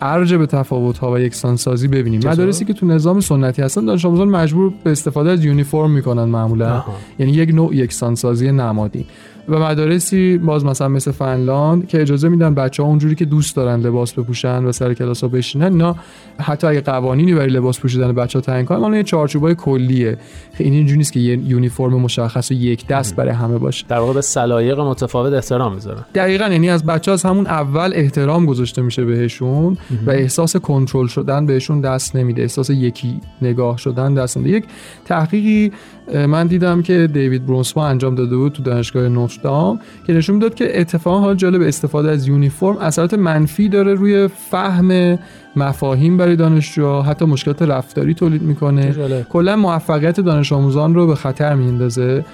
[0.02, 4.06] ارج به تفاوت ها و یکسان سازی ببینیم؟ مدارسی که تو نظام سنتی هستن دانش
[4.06, 6.94] آموزان مجبور به استفاده از یونیفرم می‌کنن معمولا آها.
[7.20, 9.06] یعنی یک نوع یکسان سازی نمادین
[9.50, 13.80] و مدارسی باز مثلا مثل فنلاند که اجازه میدن بچه ها اونجوری که دوست دارن
[13.80, 15.96] لباس بپوشن و سر کلاس ها بشینن اینا
[16.40, 20.18] حتی اگه قوانینی برای لباس پوشیدن بچه ها تعیین کنن اون یه چارچوبای کلیه.
[20.58, 23.86] این اینجوری نیست که یه یونیفرم مشخص و یک دست برای همه باشه.
[23.88, 28.46] در واقع به سلایق متفاوت احترام می‌ذارن دقیقا یعنی از بچه از همون اول احترام
[28.46, 32.42] گذاشته میشه بهشون و احساس کنترل شدن بهشون دست نمیده.
[32.42, 34.58] احساس یکی نگاه شدن دست نمیده.
[34.58, 34.64] یک
[35.06, 35.72] تحقیقی
[36.14, 40.82] من دیدم که دیوید برونسما انجام داده بود تو دانشگاه نوتردام که نشون می‌داد که
[40.82, 45.20] اتفاقا حال جالب استفاده از یونیفرم اثرات منفی داره روی فهم
[45.56, 48.92] مفاهیم برای دانشجوها حتی مشکلات رفتاری تولید می‌کنه.
[49.30, 52.26] کلا موفقیت دانش آموزان رو به خطر میندازه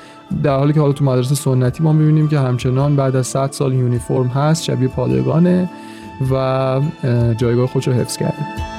[0.44, 3.74] در حالی که حالا تو مدرسه سنتی ما می‌بینیم که همچنان بعد از 100 سال
[3.74, 5.70] یونیفرم هست شبیه پادگانه
[6.32, 6.82] و اه،
[7.38, 8.75] جایگاه خودش رو حفظ کرده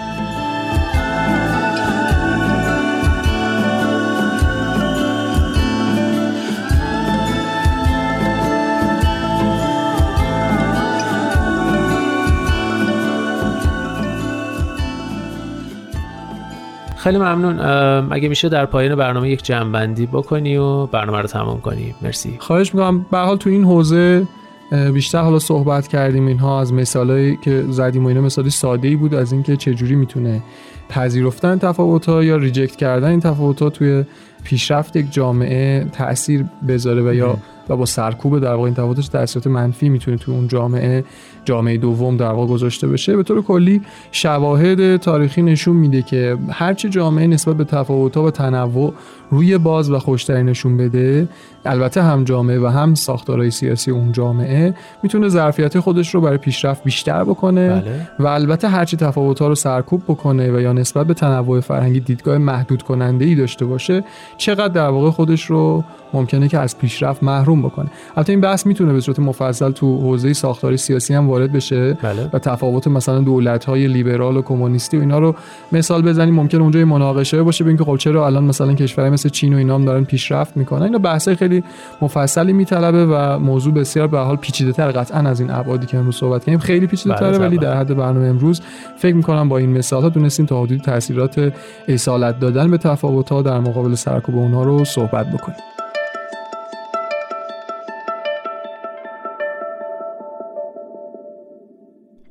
[17.07, 17.61] خیلی ممنون.
[18.13, 21.95] اگه میشه در پایان برنامه یک جمعبندی بکنی و برنامه رو تمام کنی.
[22.03, 22.37] مرسی.
[22.39, 23.07] خواهش می‌کنم.
[23.11, 24.27] به حال تو این حوزه
[24.95, 29.15] بیشتر حالا صحبت کردیم اینها از مثالایی که زدیم و اینا مثالی ساده ای بود
[29.15, 30.43] از اینکه چجوری می‌تونه
[30.89, 34.05] پذیرفتن تفاوت ها یا ریجکت کردن این تفاوت ها توی
[34.45, 37.37] پیشرفت یک جامعه تاثیر بذاره و یا
[37.69, 41.05] و با سرکوب در واقع این تفاوتش تاثیرات منفی می‌تونه توی اون جامعه
[41.45, 46.89] جامعه دوم در واقع گذاشته بشه به طور کلی شواهد تاریخی نشون میده که هرچی
[46.89, 48.95] جامعه نسبت به تفاوت‌ها و تنوع
[49.31, 51.29] روی باز و خوشتری نشون بده
[51.65, 56.85] البته هم جامعه و هم ساختارهای سیاسی اون جامعه می‌تونه ظرفیت خودش رو برای پیشرفت
[56.85, 58.09] بیشتر بکنه بله.
[58.19, 62.83] و البته هرچی تفاوت‌ها رو سرکوب بکنه و یا نسبت به تنوع فرهنگی دیدگاه محدود
[62.83, 64.05] کننده ای داشته باشه
[64.37, 67.91] چقدر در واقع خودش رو ممکنه که از پیشرفت محروم بکنه.
[68.17, 72.31] البته این بحث می‌تونه به صورت مفصل تو حوزه ساختاری سیاسی هم وارد بشه بله.
[72.33, 75.35] و تفاوت مثلا دولت‌های لیبرال و کمونیستی و اینا رو
[75.73, 76.35] مثال بزنیم.
[76.35, 79.75] ممکن اونجا مناقشه باشه به اینکه خب چرا الان مثلا کشورهای مثل چین و اینا
[79.75, 80.83] هم دارن پیشرفت می‌کنن.
[80.83, 81.65] اینا بحثای خیلی
[82.03, 86.41] مفصلی میطلبه و موضوع بسیار به حال پیچیده‌تر قطعا از این ابعادی که امروز صحبت
[86.45, 86.59] کردیم.
[86.59, 87.59] خیلی پیچیده‌تره بله، ولی.
[87.59, 88.61] در حد برنامه امروز
[88.97, 91.53] فکر می‌کنم با این مثال ها دونستیم تا حدودی تاثیرات
[91.89, 95.76] اصالت دادن به تفاوت ها در مقابل سرکوب اونها رو صحبت بکنیم.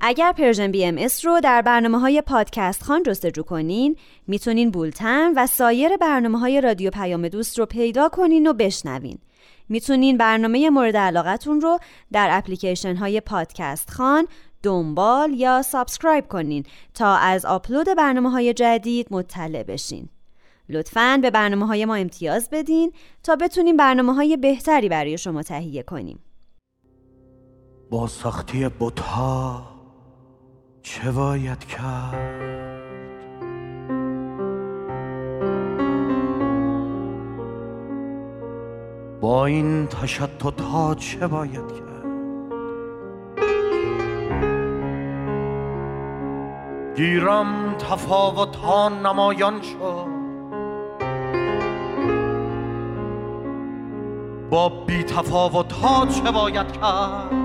[0.07, 3.95] اگر Persian BMS رو در برنامه های پادکست خان جستجو کنین
[4.27, 9.17] می‌تونین بولتن و سایر برنامه های رادیو پیام دوست رو پیدا کنین و بشنوین.
[9.69, 11.79] می‌تونین برنامه مورد علاقتون رو
[12.11, 14.27] در اپلیکیشن های پادکست خان
[14.63, 16.63] دنبال یا subscribe کنین
[16.93, 20.09] تا از آپلود برنامه های جدید مطلع بشین.
[20.69, 22.91] لطفاً به برنامه های ما امتیاز بدین
[23.23, 26.19] تا بتونیم برنامه های بهتری برای شما تهیه کنیم.
[27.89, 29.74] با سختی بتها
[30.85, 32.41] چه باید کرد؟
[39.21, 42.05] با این تشتت ها چه باید کرد؟
[46.95, 50.07] گیرم تفاوت ها نمایان شد.
[54.49, 57.44] با بی تفاوت ها چه باید کرد؟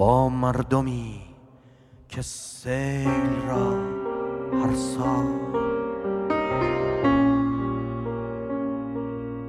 [0.00, 1.20] با مردمی
[2.08, 3.70] که سیل را
[4.60, 5.26] هر سال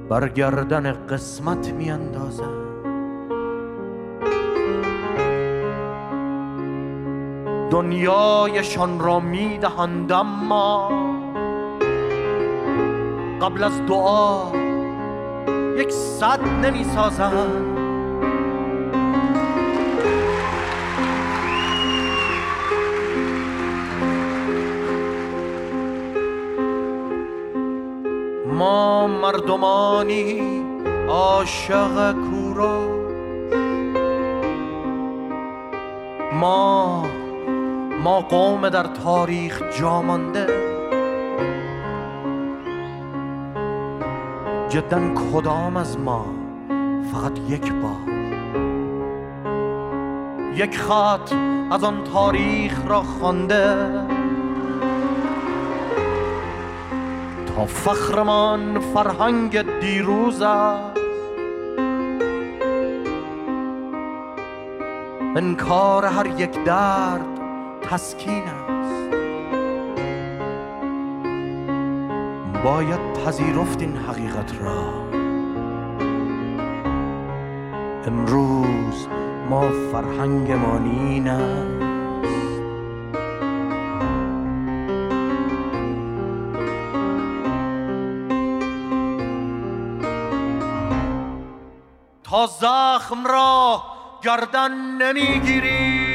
[0.08, 2.62] برگردن قسمت می اندازن
[7.70, 10.88] دنیایشان را می دهند اما
[13.42, 14.52] قبل از دعا
[15.76, 17.71] یک صد نمی سازند
[29.32, 30.62] مردمانی
[31.08, 32.80] عاشق کورا
[36.32, 37.06] ما
[38.04, 40.46] ما قوم در تاریخ جامانده
[44.68, 46.26] جدا کدام از ما
[47.12, 48.14] فقط یک بار؟
[50.54, 51.32] یک خط
[51.70, 53.76] از آن تاریخ را خوانده
[57.66, 61.00] فخرمان فرهنگ دیروز است.
[65.36, 67.26] انکار هر یک درد
[67.82, 69.16] تسکین است.
[72.64, 75.02] باید پذیرفت این حقیقت را.
[78.06, 79.08] امروز
[79.50, 81.81] ما فرهنگمان این است
[93.12, 93.82] زخم را
[94.22, 96.12] گردن نمی‌گیریم.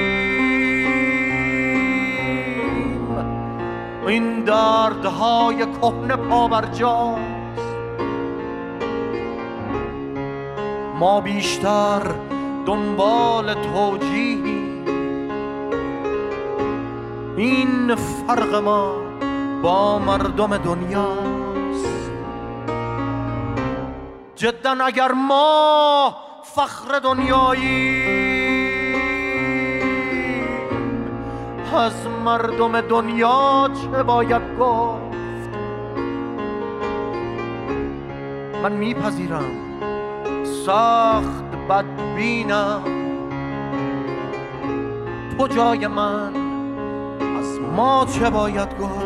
[4.08, 7.22] این دردهای کهنه پابرجاست.
[11.00, 12.02] ما بیشتر
[12.66, 14.84] دنبال توجیهی
[17.38, 18.92] این فرق ما
[19.62, 22.12] با مردم دنیاست.
[24.36, 26.16] جدا اگر ما
[26.56, 28.04] فخر دنیایی.
[31.74, 35.50] از مردم دنیا چه باید گفت؟
[38.64, 39.52] من میپذیرم.
[40.66, 42.82] سخت بدبینم.
[45.38, 46.34] تو جای من.
[47.40, 49.06] از ما چه باید گفت؟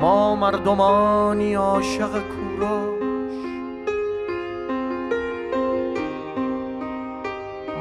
[0.00, 2.97] ما مردمانی عاشق کوروش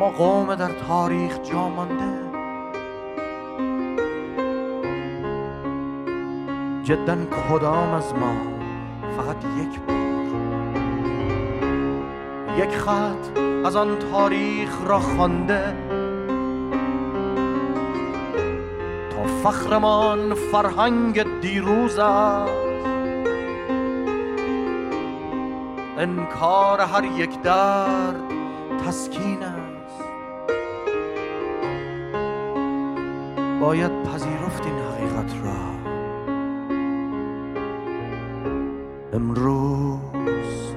[0.10, 2.28] قوم در تاریخ جا مانده.
[6.84, 7.17] جدا
[7.50, 8.36] کدام از ما
[9.17, 9.98] فقط یک بار؟
[12.58, 15.76] یک خط از آن تاریخ را خوانده.
[19.10, 22.67] تا فخرمان فرهنگ دیروز است.
[25.98, 28.22] انکار هر یک درد
[28.88, 29.37] تسکین
[33.67, 35.56] باید پذیرفت این حقیقت را
[39.13, 40.75] امروز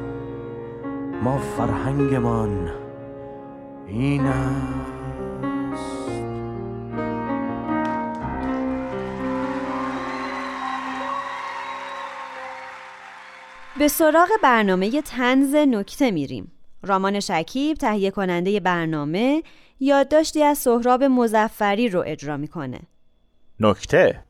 [1.22, 2.70] ما فرهنگمان
[3.86, 4.90] این است
[13.78, 16.52] به سراغ برنامه طنز نکته میریم.
[16.82, 19.42] رامان شکیب تهیه کننده برنامه
[19.80, 22.80] یادداشتی از سهراب مظفری رو اجرا می‌کنه.
[23.60, 24.24] نکته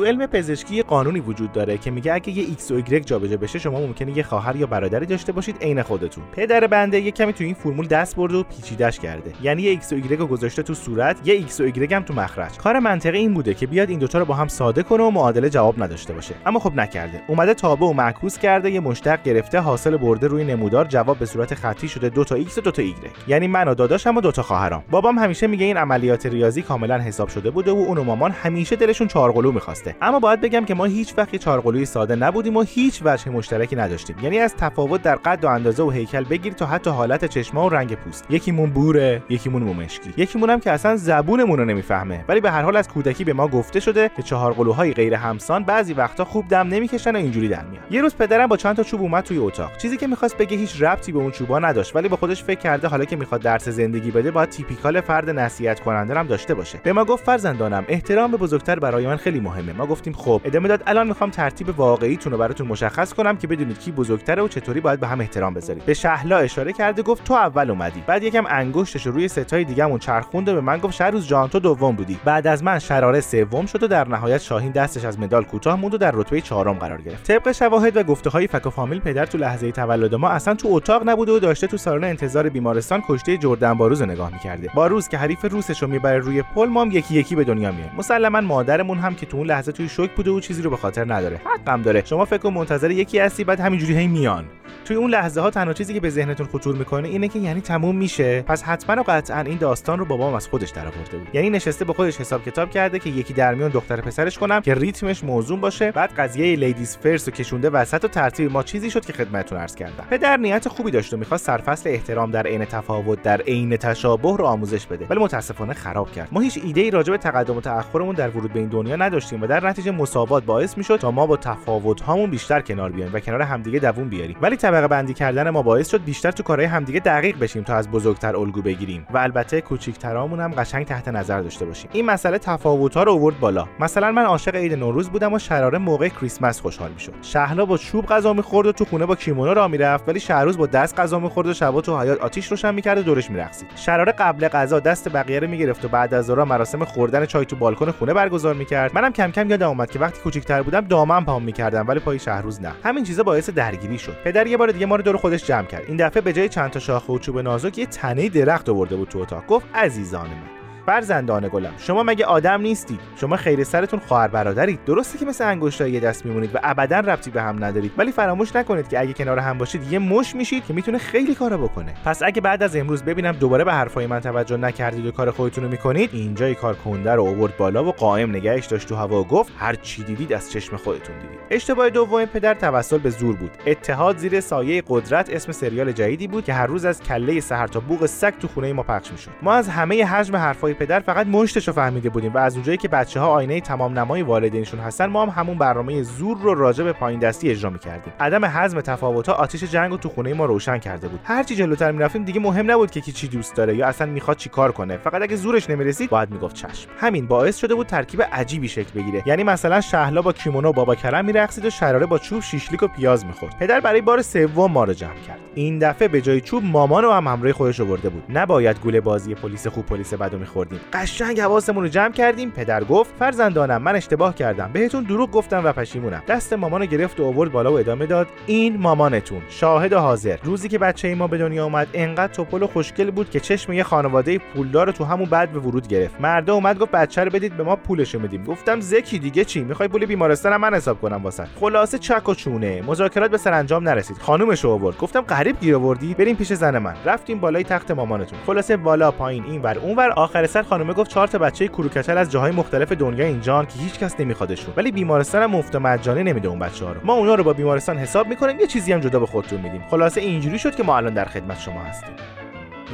[0.00, 3.36] تو علم پزشکی یه قانونی وجود داره که میگه اگه یه ایکس و ایگرگ جابجا
[3.36, 6.24] بشه شما ممکنه یه خواهر یا برادری داشته باشید عین خودتون.
[6.32, 9.32] پدر بنده یه کمی تو این فرمول دست برده و پیچیدش کرده.
[9.42, 12.14] یعنی یه ایکس و ایگرگ رو گذاشته تو صورت یه ایکس و ایگرگ هم تو
[12.14, 12.56] مخرج.
[12.58, 15.50] کار منطقی این بوده که بیاد این دوتا رو با هم ساده کنه و معادله
[15.50, 16.34] جواب نداشته باشه.
[16.46, 17.22] اما خب نکرده.
[17.28, 21.54] اومده تابع و معکوس کرده یه مشتق گرفته حاصل برده روی نمودار جواب به صورت
[21.54, 24.32] خطی شده دو تا ایکس و دو تا ایگرگ یعنی من و داداشم و دو
[24.32, 24.82] تا خواهرام.
[24.90, 28.76] بابام همیشه میگه این عملیات ریاضی کاملا حساب شده بوده و اون و مامان همیشه
[28.76, 29.89] دلشون چارقلو می‌خواسته.
[30.02, 34.16] اما باید بگم که ما هیچ وقت چارقلوی ساده نبودیم و هیچ وجه مشترکی نداشتیم.
[34.22, 37.68] یعنی از تفاوت در قد و اندازه و هیکل بگیر تا حتی حالت چشما و
[37.68, 38.26] رنگ پوست.
[38.30, 42.24] یکیمون بوره یکیمون مومشکی یکیمون هم که اصلا زبونمون رو نمی‌فهمه.
[42.28, 45.92] ولی به هر حال از کودکی به ما گفته شده که چهارقلوهای غیر همسان بعضی
[45.92, 49.00] وقتا خوب دم نمی‌کشن و اینجوری در میاد یه روز پدرم با چند تا چوب
[49.00, 49.76] اومد توی اتاق.
[49.76, 52.88] چیزی که می‌خواست بگه هیچ ربطی به اون چوبا نداشت ولی با خودش فکر کرده
[52.88, 56.80] حالا که می‌خواد درس زندگی بده باید تیپیکال فرد نصیحت کننده هم داشته باشه.
[56.82, 59.72] به ما گفت فرزندانم احترام به بزرگتر برای من خیلی مهمه.
[59.80, 63.78] ما گفتیم خب ادامه داد الان می‌خوام ترتیب واقعیتون رو براتون مشخص کنم که بدونید
[63.78, 65.84] کی بزرگتره و چطوری باید به هم احترام بذارید.
[65.84, 70.48] به شهلا اشاره کرده گفت تو اول اومدی بعد یکم انگشتش روی ستای دیگه‌مون چرخوند
[70.48, 72.18] و به من گفت شهروز جان تو دوم بودی.
[72.24, 75.94] بعد از من شراره سوم شد و در نهایت شاهین دستش از مدال کوتاه موند
[75.94, 77.24] و در رتبه چهارم قرار گرفت.
[77.24, 80.68] طبق شواهد و گفته های فک و فامیل پدر تو لحظه تولد ما اصلا تو
[80.70, 84.70] اتاق نبوده و داشته تو سالن انتظار بیمارستان کشته جردن باروز رو نگاه می‌کرده.
[84.74, 87.90] باروز که حریف روسش رو می‌بره روی پل ما هم یکی یکی به دنیا میایم.
[87.98, 91.14] مسلما مادرمون هم که تو اون لحظه توی شوک بوده و چیزی رو به خاطر
[91.14, 91.40] نداره.
[91.44, 92.02] حقم داره.
[92.04, 94.44] شما فکر کن منتظر یکی هستی بعد همینجوری هی میان.
[94.84, 97.96] توی اون لحظه ها تنها چیزی که به ذهنتون خطور می‌کنه اینه که یعنی تموم
[97.96, 98.42] میشه.
[98.42, 101.28] پس حتما و قطعا این داستان رو بابام از خودش درآورده بود.
[101.32, 104.74] یعنی نشسته به خودش حساب کتاب کرده که یکی در میون دختر پسرش کنم که
[104.74, 105.92] ریتمش موزون باشه.
[105.92, 109.74] بعد قضیه ladies first رو کشونده وسط و ترتیب ما چیزی شد که خدمتتون عرض
[109.74, 110.04] کردم.
[110.10, 114.44] پدر نیت خوبی داشت و می‌خواست سرفصل احترام در عین تفاوت در عین تشابه رو
[114.44, 115.06] آموزش بده.
[115.10, 116.28] ولی متاسفانه خراب کرد.
[116.32, 119.42] ما هیچ ایده ای راجع به تقدم و تأخرمون در ورود به این دنیا نداشتیم
[119.42, 123.20] و در نتیجه مساوات باعث می‌شد تا ما با تفاوت هامون بیشتر کنار بیایم و
[123.20, 124.36] کنار همدیگه دووم بیاریم.
[124.42, 127.90] ولی طبقه بندی کردن ما باعث شد بیشتر تو کارهای همدیگه دقیق بشیم تا از
[127.90, 129.06] بزرگتر الگو بگیریم.
[129.10, 131.90] و البته کوچیکترامون هم قشنگ تحت نظر داشته باشیم.
[131.92, 133.68] این مسئله تفاوت ها رو آورد بالا.
[133.80, 137.14] مثلا من عاشق عید نوروز بودم و شراره موقع کریسمس خوشحال می‌شد.
[137.22, 140.66] شهلا با چوب غذا می‌خورد و تو خونه با کیمونو راه می‌رفت ولی شهروز با
[140.66, 143.68] دست غذا می‌خورد و شبا تو حیات آتیش روشن می‌کرد و دورش میرقصید.
[143.76, 147.56] شراره قبل غذا دست بقیه رو می‌گرفت و بعد از ظهر مراسم خوردن چای تو
[147.56, 148.94] بالکن خونه برگزار می‌کرد.
[148.94, 152.62] منم کم کم یادم اومد که وقتی کوچیکتر بودم دامن پام می‌کردم ولی پای شهروز
[152.62, 152.72] نه.
[152.84, 154.16] همین چیزا باعث درگیری شد.
[154.24, 155.84] پدر یه بار دیگه ما رو دور خودش جمع کرد.
[155.88, 159.08] این دفعه به جای چند تا شاخه و چوب نازک یه تنه درخت آورده بود
[159.08, 159.46] تو اتاق.
[159.46, 160.59] گفت عزیزان من.
[160.86, 161.72] فرزندان گلم.
[161.78, 164.84] شما مگه آدم نیستید؟ شما خیر سرتون خواهر برادرید.
[164.84, 167.92] درسته که مثل انگشتای یه دست میمونید و ابدا ربطی به هم ندارید.
[167.98, 171.56] ولی فراموش نکنید که اگه کنار هم باشید یه مش میشید که می‌تونه خیلی کارا
[171.56, 171.94] بکنه.
[172.04, 175.64] پس اگه بعد از امروز ببینم دوباره به حرفای من توجه نکردید و کار خودتون
[175.64, 179.24] رو می‌کنید اینجای کار کنده رو آورد بالا و قائم نگهش داشت تو هوا و
[179.24, 181.38] گفت هر چی دیدید از چشم خودتون دیدید.
[181.50, 183.50] اشتباه دوم پدر توسل به زور بود.
[183.66, 187.80] اتحاد زیر سایه قدرت اسم سریال جدیدی بود که هر روز از کله سحر تا
[187.80, 189.30] بوق سگ تو خونه ما پخش می‌شد.
[189.42, 192.88] ما از همه حجم حرفای پدر فقط مشتش رو فهمیده بودیم و از اونجایی که
[192.88, 196.92] بچه ها آینه تمام نمای والدینشون هستن ما هم همون برنامه زور رو راجع به
[196.92, 198.12] پایین دستی اجرا می‌کردیم.
[198.20, 201.20] عدم حزم تفاوت ها آتیش جنگ رو تو خونه ما روشن کرده بود.
[201.24, 204.36] هر چی جلوتر می‌رفتیم دیگه مهم نبود که کی چی دوست داره یا اصلا می‌خواد
[204.36, 204.96] چی کار کنه.
[204.96, 206.90] فقط اگه زورش نمی‌رسید باید می‌گفت چشم.
[206.98, 209.22] همین باعث شده بود ترکیب عجیبی شکل بگیره.
[209.26, 213.26] یعنی مثلا شهلا با کیمونو بابا کرم میرقصید و شراره با چوب شیشلیک و پیاز
[213.26, 213.58] می‌خورد.
[213.58, 215.38] پدر برای بار سوم ما رو جمع کرد.
[215.54, 218.22] این دفعه به جای چوب مامان رو هم همراه خودش آورده بود.
[218.28, 222.50] نباید گوله بازی پلیس خوب پلیس بدو میخوردیم قشنگ حواسمون رو جمع کردیم.
[222.50, 224.70] پدر گفت فرزندانم من اشتباه کردم.
[224.72, 226.22] بهتون دروغ گفتم و پشیمونم.
[226.28, 229.42] دست مامانو گرفت و آورد بالا و ادامه داد این مامانتون.
[229.48, 230.36] شاهد و حاضر.
[230.42, 233.72] روزی که بچه ای ما به دنیا اومد انقدر توپل و خوشگل بود که چشم
[233.72, 236.20] یه خانواده پولدار تو همون بعد به ورود گرفت.
[236.20, 238.44] مرده اومد گفت بچه رو بدید به ما پولشو میدیم.
[238.44, 241.44] گفتم زکی دیگه چی؟ می‌خوای پول بیمارستان من حساب کنم واسه.
[241.60, 242.82] خلاصه چک و چونه.
[242.82, 244.18] مذاکرات به سرانجام نرسید.
[244.18, 244.98] خانومش آورد.
[244.98, 246.94] گفتم غریب گیر آوردی؟ بریم پیش زن من.
[247.04, 248.38] رفتیم بالای تخت مامانتون.
[248.46, 252.18] خلاصه بالا پایین این ور اون ور آخر سر خانومه گفت چهار تا بچه کروکچل
[252.18, 254.74] از جاهای مختلف دنیا اینجان که هیچ کس نمیخوادشون.
[254.76, 257.00] ولی بیمارستان هم مفت مجانی نمیده اون بچه ها رو.
[257.04, 259.82] ما اونا رو با بیمارستان حساب می‌کنیم یه چیزی هم جدا به خودتون میدیم.
[259.90, 262.14] خلاصه اینجوری شد که ما الان در خدمت شما هستیم.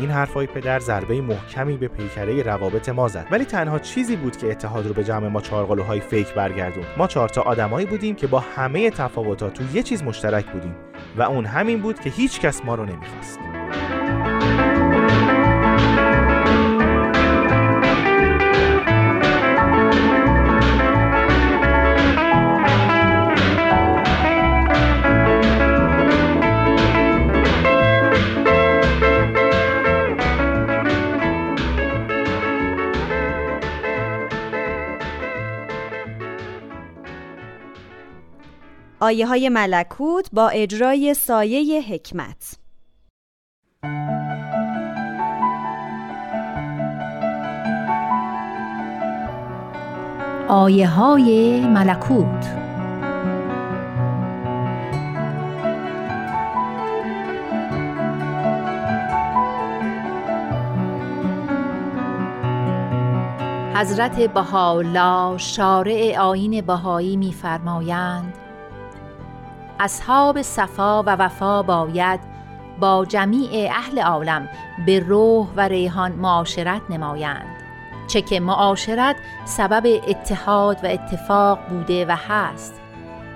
[0.01, 3.27] این حرفای پدر ضربه محکمی به پیکره روابط ما زد.
[3.31, 7.29] ولی تنها چیزی بود که اتحاد رو به جمع ما چهارقلوهای فیک برگردون ما چهار
[7.29, 10.75] تا آدمایی بودیم که با همه تفاوتات تو یه چیز مشترک بودیم.
[11.17, 13.39] و اون همین بود که هیچ کس ما رو نمی‌خواست.
[39.01, 42.59] آیه های ملکوت با اجرای سایه حکمت.
[50.49, 52.47] آیه های ملکوت.
[63.75, 68.46] حضرت بهاءالله شارع آین بهایی میفرمایند
[69.81, 72.21] اصحاب صفا و وفا باید
[72.81, 74.49] با جمیع اهل عالم
[74.87, 77.57] به روح و ریحان معاشرت نمایند.
[78.07, 82.81] چه که معاشرت سبب اتحاد و اتفاق بوده و هست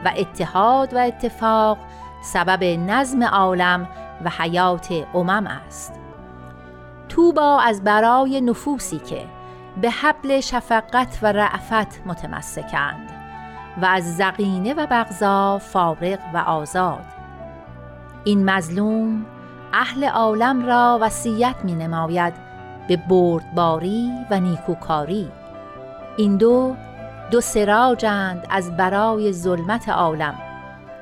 [0.05, 1.79] و اتحاد و اتفاق
[2.23, 3.89] سبب نظم عالم
[4.25, 6.01] و حیات امم است.
[7.09, 9.25] توبا از برای نفوسی که
[9.81, 13.20] به حبل شفقت و رعفت متمسکند.
[13.83, 17.05] و از زقینه و بغضا فارغ و آزاد.
[18.25, 19.27] این مظلوم
[19.73, 22.35] اهل عالم را وصیت می نماید
[22.89, 25.29] به بردباری و نیکوکاری.
[26.17, 26.77] این دو
[27.31, 30.35] دو سراجند از برای ظلمت عالم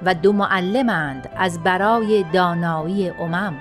[0.03, 3.55] و دو معلمند از برای دانایی امم.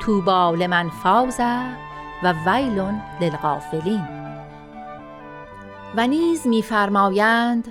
[0.00, 1.58] توبا لمن فازه
[2.22, 2.82] و ویل
[3.20, 4.08] للغافلین.
[5.96, 7.68] و نیز میفرمایند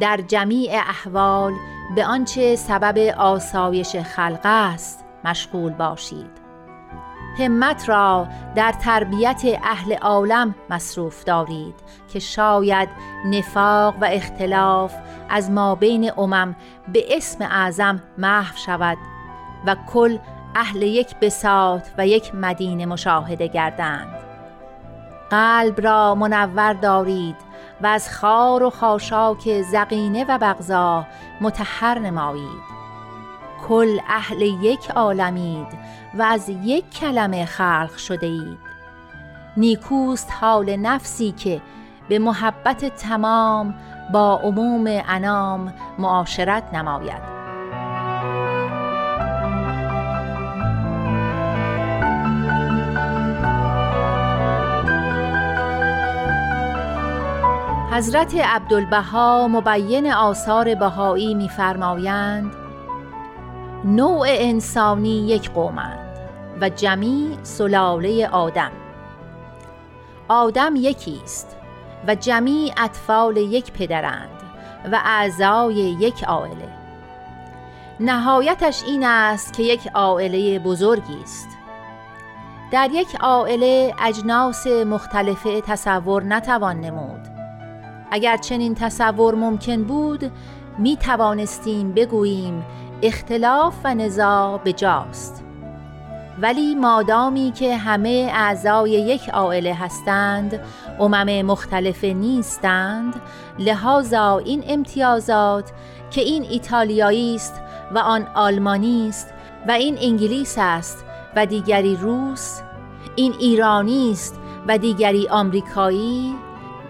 [0.00, 1.52] در جمیع احوال
[1.96, 6.48] به آنچه سبب آسایش خلق است مشغول باشید.
[7.38, 11.74] همت را در تربیت اهل عالم مصروف دارید
[12.12, 12.88] که شاید
[13.26, 14.94] نفاق و اختلاف
[15.28, 16.56] از ما بین امم
[16.92, 18.98] به اسم اعظم محو شود
[19.66, 20.18] و کل
[20.54, 24.14] اهل یک بساط و یک مدینه مشاهده گردند.
[25.30, 27.47] قلب را منور دارید
[27.80, 31.06] و از خار و خاشاک زقینه و بغضا
[31.40, 32.78] متحر نمایید.
[33.68, 35.66] کل اهل یک عالمید
[36.14, 38.58] و از یک کلمه خلق شده اید
[39.56, 41.60] نیکوست حال نفسی که
[42.08, 43.74] به محبت تمام
[44.12, 47.37] با عموم انام معاشرت نماید.
[57.98, 62.52] حضرت عبدالبها مبین آثار بهایی میفرمایند
[63.84, 66.18] نوع انسانی یک قومند
[66.60, 68.70] و جمیع سلاله آدم.
[70.28, 71.56] آدم یکی است
[72.06, 74.42] و جمیع اطفال یک پدرند
[74.92, 76.68] و اعضای یک عائله.
[78.00, 81.48] نهایتش این است که یک عائله بزرگی است
[82.70, 87.37] در یک عائله اجناس مختلفه تصور نتوان نمود.
[88.10, 90.32] اگر چنین تصور ممکن بود
[90.78, 92.64] می توانستیم بگوییم
[93.02, 95.44] اختلاف و نزاع به جاست
[96.40, 100.60] ولی مادامی که همه اعضای یک عائله هستند
[101.00, 103.20] امم مختلف نیستند
[103.58, 105.72] لحاظا این امتیازات
[106.10, 107.60] که این ایتالیایی است
[107.94, 109.34] و آن آلمانی است
[109.68, 111.04] و این انگلیس است
[111.36, 112.60] و دیگری روس
[113.16, 116.34] این ایرانی است و دیگری آمریکایی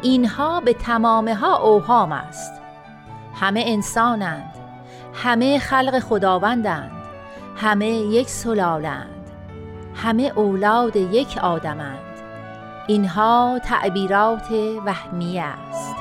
[0.02, 2.52] اینها به تمامه ها اوهام است.
[3.34, 4.54] همه انسانند
[5.14, 6.90] همه خلق خداوندند
[7.56, 9.30] همه یک سلالند
[9.94, 11.98] همه اولاد یک آدمند.
[12.86, 14.50] اینها تعبیرات
[14.86, 15.94] وهمی است.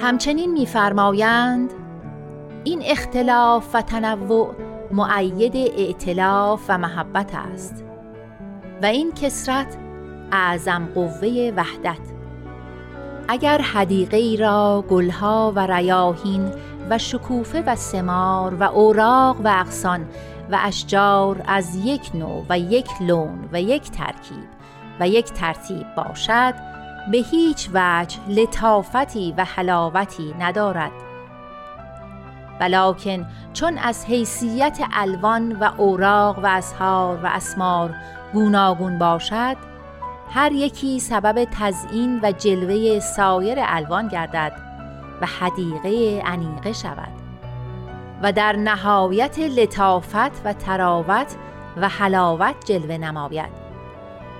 [0.00, 1.79] همچنین میفرمایند
[2.64, 4.54] این اختلاف و تنوع
[4.92, 7.84] معید ائتلاف و محبت است.
[8.82, 9.76] و این کسرت
[10.32, 12.00] اعظم قوه وحدت.
[13.28, 16.52] اگر حدیقه ای را گلها و ریاهین
[16.90, 20.08] و شکوفه و سمار و اوراق و اغصان
[20.50, 24.48] و اشجار از یک نوع و یک لون و یک ترکیب
[25.00, 26.54] و یک ترتیب باشد
[27.12, 31.09] به هیچ وجه لطافتی و حلاوتی ندارد.
[32.60, 37.94] ولیکن چون از حیثیت الوان و اوراق و اسهار و اسمار
[38.32, 39.56] گوناگون باشد
[40.30, 44.52] هر یکی سبب تزئین و جلوه سایر الوان گردد
[45.20, 47.12] و حدیقه انیقه شود
[48.22, 51.36] و در نهایت لطافت و تراوت
[51.76, 53.60] و حلاوت جلوه نماید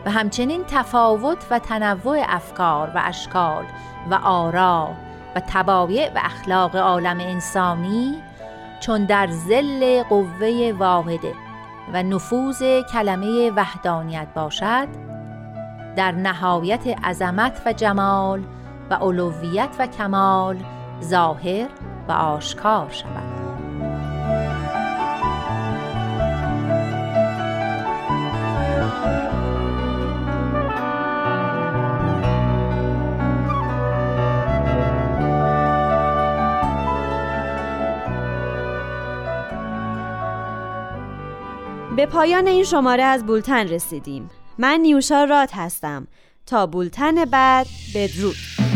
[0.07, 3.65] و همچنین تفاوت و تنوع افکار و اشکال
[4.11, 4.89] و آرا
[5.37, 8.23] و طبایع و اخلاق عالم انسانی
[8.81, 11.35] چون در زل قوه واحده
[11.93, 12.63] و نفوذ
[12.93, 14.89] کلمه وحدانیت باشد
[15.97, 18.45] در نهایت عظمت و جمال
[18.91, 20.57] و علویت و کمال
[21.03, 21.69] ظاهر
[22.09, 23.40] و آشکار شود.
[41.97, 44.31] به پایان این شماره از بولتن رسیدیم.
[44.59, 46.07] من نیوشا رات هستم.
[46.47, 48.70] تا بولتن بعد بدرود.